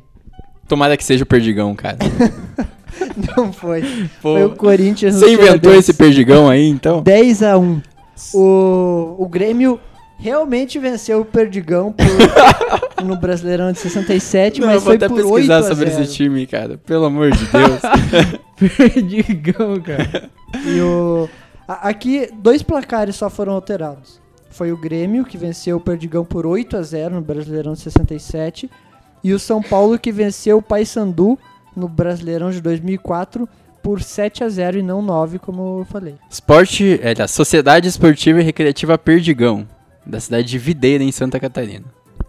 [0.66, 1.98] Tomara que seja o Perdigão, cara.
[3.36, 3.82] Não foi.
[4.22, 7.02] Pô, Foi o Corinthians você inventou esse Perdigão aí, então?
[7.02, 7.82] 10 a 1
[8.34, 9.78] o, o Grêmio
[10.20, 12.06] realmente venceu o Perdigão por-
[13.04, 15.90] no Brasileirão de 67, Não, mas eu vou foi até por 8 pesquisar a sobre
[15.90, 16.02] 0.
[16.02, 16.78] esse time, cara.
[16.78, 17.80] Pelo amor de Deus.
[18.76, 20.30] Perdigão, cara.
[20.66, 21.28] E o,
[21.66, 24.20] aqui, dois placares só foram alterados.
[24.50, 28.70] Foi o Grêmio, que venceu o Perdigão por 8 a 0 no Brasileirão de 67,
[29.22, 31.38] e o São Paulo, que venceu o Paysandu
[31.76, 33.48] no Brasileirão de 2004
[33.82, 36.16] por 7 a 0 e não 9, como eu falei.
[36.28, 39.66] Esporte, é da Sociedade Esportiva e Recreativa Perdigão,
[40.04, 41.84] da cidade de Videira, em Santa Catarina.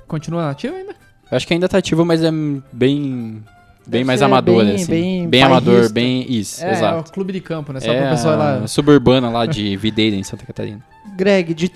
[0.08, 0.92] Continua ativo ainda?
[1.32, 2.64] Eu acho que ainda tá ativo, mas é bem.
[2.72, 3.44] Bem
[3.88, 4.86] Deve mais amador, bem- assim.
[4.92, 6.26] bem Bem, amador, bem.
[6.32, 7.12] Isso, É, é o exato.
[7.12, 7.80] clube de campo, né?
[7.80, 8.68] Só É pra pessoa lá.
[8.68, 10.80] suburbana lá de Videira, em Santa Catarina.
[11.18, 11.68] Greg, de...
[11.68, 11.72] Só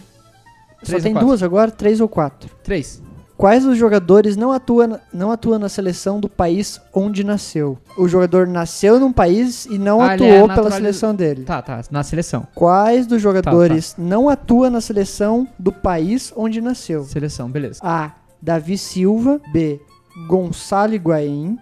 [0.86, 1.28] Três tem quatro?
[1.28, 1.72] duas agora?
[1.72, 2.48] Três ou quatro?
[2.64, 3.02] 3.
[3.38, 7.78] Quais dos jogadores não atua, não atua na seleção do país onde nasceu?
[7.98, 11.44] O jogador nasceu num país e não Ah, ele é atuou pela seleção dele.
[11.44, 12.48] Tá, tá, na seleção.
[12.56, 17.04] Quais dos jogadores não atua na seleção do país onde nasceu?
[17.04, 17.80] Seleção, beleza.
[17.84, 18.12] A.
[18.42, 19.42] Davi Silva.
[19.52, 19.82] B.
[20.28, 21.60] Gonçalo Higuaín.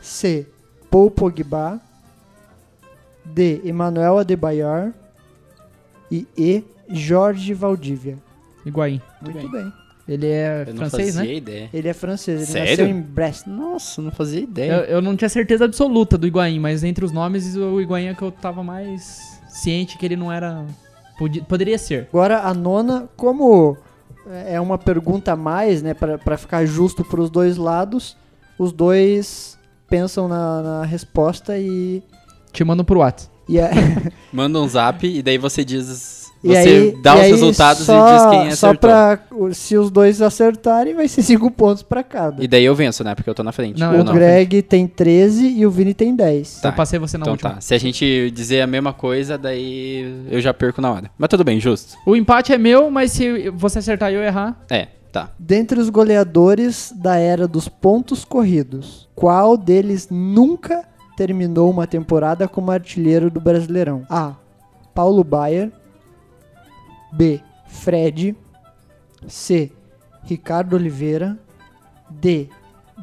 [0.00, 0.46] C.
[0.90, 1.80] Paul Pogba.
[3.26, 3.60] D.
[3.62, 4.92] Emmanuel Adebayor.
[6.10, 6.64] E E.
[6.88, 8.16] Jorge Valdívia.
[8.64, 9.02] Higuaín.
[9.20, 9.72] Muito bem.
[10.08, 11.36] Ele é Eu não francês, fazia né?
[11.36, 11.70] ideia.
[11.72, 12.70] Ele é francês, ele Sério?
[12.70, 13.46] nasceu em Brest.
[13.46, 14.72] Nossa, não fazia Eu, ideia.
[14.88, 18.22] eu não tinha certeza absoluta do Higuaín, mas entre os nomes, o Higuaín é que
[18.22, 20.64] eu tava mais ciente que ele não era...
[21.18, 22.08] Podia- poderia ser.
[22.12, 23.76] Agora a nona, como
[24.46, 28.16] é uma pergunta a mais, né, Pra pra ficar justo pros dois lados,
[28.58, 29.56] os dois
[29.88, 32.02] pensam na, na resposta e
[32.52, 33.30] Te mando pro WhatsApp.
[33.48, 33.70] e, é-
[34.32, 36.21] Manda um zap e daí você diz.
[36.44, 38.78] E Você aí, dá os aí resultados só, e diz quem Só acertou.
[38.90, 39.18] pra
[39.52, 42.42] se os dois acertarem, vai ser cinco pontos pra cada.
[42.42, 43.14] E daí eu venço, né?
[43.14, 43.78] Porque eu tô na frente.
[43.78, 46.60] Não, o tô- Greg tem 13 e o Vini tem 10.
[46.60, 46.70] Tá.
[46.70, 47.50] Eu passei você na Então última.
[47.54, 47.60] tá.
[47.60, 51.10] Se a gente dizer a mesma coisa, daí eu já perco na hora.
[51.16, 51.96] Mas tudo bem, justo.
[52.04, 54.56] O empate é meu, mas se você acertar e eu errar...
[54.68, 55.30] É, tá.
[55.38, 60.82] Dentre os goleadores da era dos pontos corridos, qual deles nunca
[61.16, 64.02] terminou uma temporada como artilheiro do Brasileirão?
[64.10, 64.32] A.
[64.94, 65.70] Paulo Baier.
[67.12, 67.40] B.
[67.66, 68.34] Fred.
[69.26, 69.70] C.
[70.24, 71.38] Ricardo Oliveira.
[72.10, 72.48] D.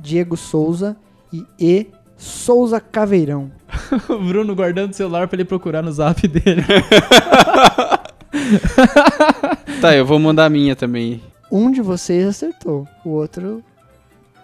[0.01, 0.97] Diego Souza.
[1.32, 1.88] E E.
[2.18, 3.51] Souza Caveirão.
[4.10, 6.64] o Bruno guardando o celular pra ele procurar no zap dele.
[9.82, 11.22] Tá, eu vou mandar a minha também.
[11.51, 13.64] Um de vocês acertou, o outro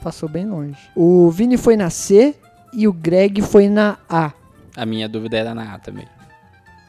[0.01, 0.77] passou bem longe.
[0.95, 2.35] O Vini foi na C
[2.73, 4.31] e o Greg foi na A.
[4.75, 6.05] A minha dúvida era na A também.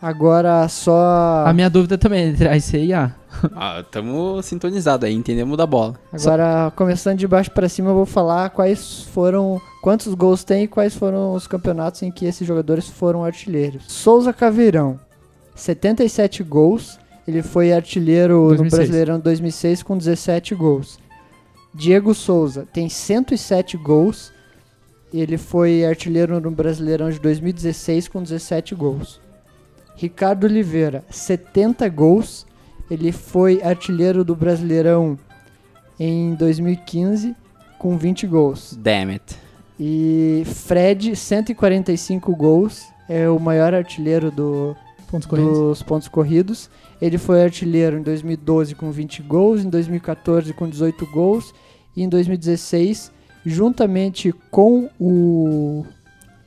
[0.00, 1.44] Agora só.
[1.46, 3.14] A minha dúvida também é entre a e C e A.
[3.54, 5.94] Ah, tamo sintonizado aí, entendemos da bola.
[6.12, 9.60] Agora, começando de baixo pra cima, eu vou falar quais foram.
[9.82, 13.84] Quantos gols tem e quais foram os campeonatos em que esses jogadores foram artilheiros.
[13.86, 14.98] Souza Caveirão,
[15.54, 16.98] 77 gols.
[17.26, 18.72] Ele foi artilheiro no 2006.
[18.72, 20.98] Brasileirão 2006 com 17 gols.
[21.74, 24.32] Diego Souza tem 107 gols.
[25.12, 29.20] Ele foi artilheiro no Brasileirão de 2016 com 17 gols.
[29.96, 32.46] Ricardo Oliveira, 70 gols.
[32.90, 35.18] Ele foi artilheiro do Brasileirão
[35.98, 37.34] em 2015
[37.78, 38.78] com 20 gols.
[38.80, 39.36] Damn it.
[39.78, 42.84] E Fred, 145 gols.
[43.08, 44.76] É o maior artilheiro do,
[45.10, 46.68] Pontos dos pontos corridos.
[47.00, 51.54] Ele foi artilheiro em 2012 com 20 gols, em 2014 com 18 gols
[51.96, 53.12] e em 2016,
[53.44, 55.86] juntamente com o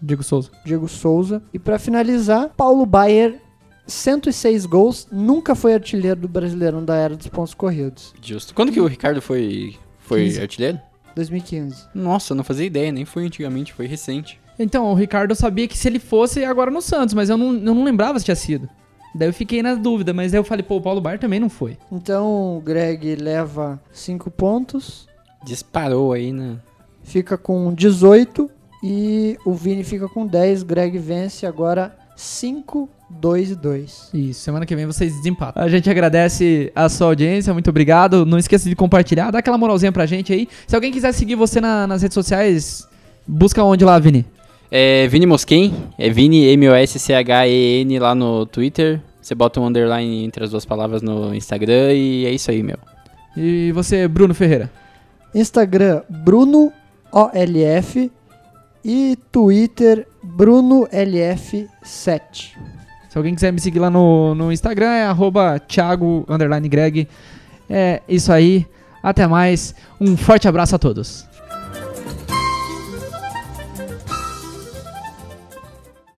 [0.01, 0.49] Diego Souza.
[0.65, 1.41] Diego Souza.
[1.53, 3.39] E para finalizar, Paulo Baier,
[3.87, 8.13] 106 gols, nunca foi artilheiro do Brasileirão da era dos pontos corridos.
[8.21, 8.53] Justo.
[8.53, 10.41] Quando que o Ricardo foi, foi 15.
[10.41, 10.79] artilheiro?
[11.15, 11.87] 2015.
[11.93, 14.39] Nossa, eu não fazia ideia, nem foi antigamente, foi recente.
[14.57, 17.53] Então, o Ricardo eu sabia que se ele fosse agora no Santos, mas eu não,
[17.53, 18.69] eu não lembrava se tinha sido.
[19.15, 21.49] Daí eu fiquei na dúvida, mas aí eu falei, pô, o Paulo Bar também não
[21.49, 21.77] foi.
[21.91, 25.07] Então o Greg leva 5 pontos,
[25.43, 26.57] Disparou aí, né?
[27.01, 28.51] fica com 18
[28.83, 30.63] e o Vini fica com 10.
[30.63, 34.09] Greg vence agora 5, 2 e 2.
[34.13, 35.63] Isso, semana que vem vocês desempatam.
[35.63, 38.25] A gente agradece a sua audiência, muito obrigado.
[38.25, 40.47] Não esqueça de compartilhar, dá aquela moralzinha pra gente aí.
[40.67, 42.87] Se alguém quiser seguir você na- nas redes sociais,
[43.27, 44.25] busca onde lá, Vini?
[44.71, 49.01] É Vini Mosquen, é Vini M-O-S-C-H-E-N lá no Twitter.
[49.21, 52.77] Você bota um underline entre as duas palavras no Instagram e é isso aí, meu.
[53.35, 54.71] E você, Bruno Ferreira?
[55.33, 56.71] Instagram Bruno
[57.11, 58.11] OLF
[58.83, 62.53] e Twitter Bruno LF7.
[63.09, 66.25] Se alguém quiser me seguir lá no, no Instagram, é arroba Thiago
[66.69, 67.07] Greg.
[67.69, 68.65] É isso aí.
[69.01, 69.73] Até mais.
[69.99, 71.28] Um forte abraço a todos.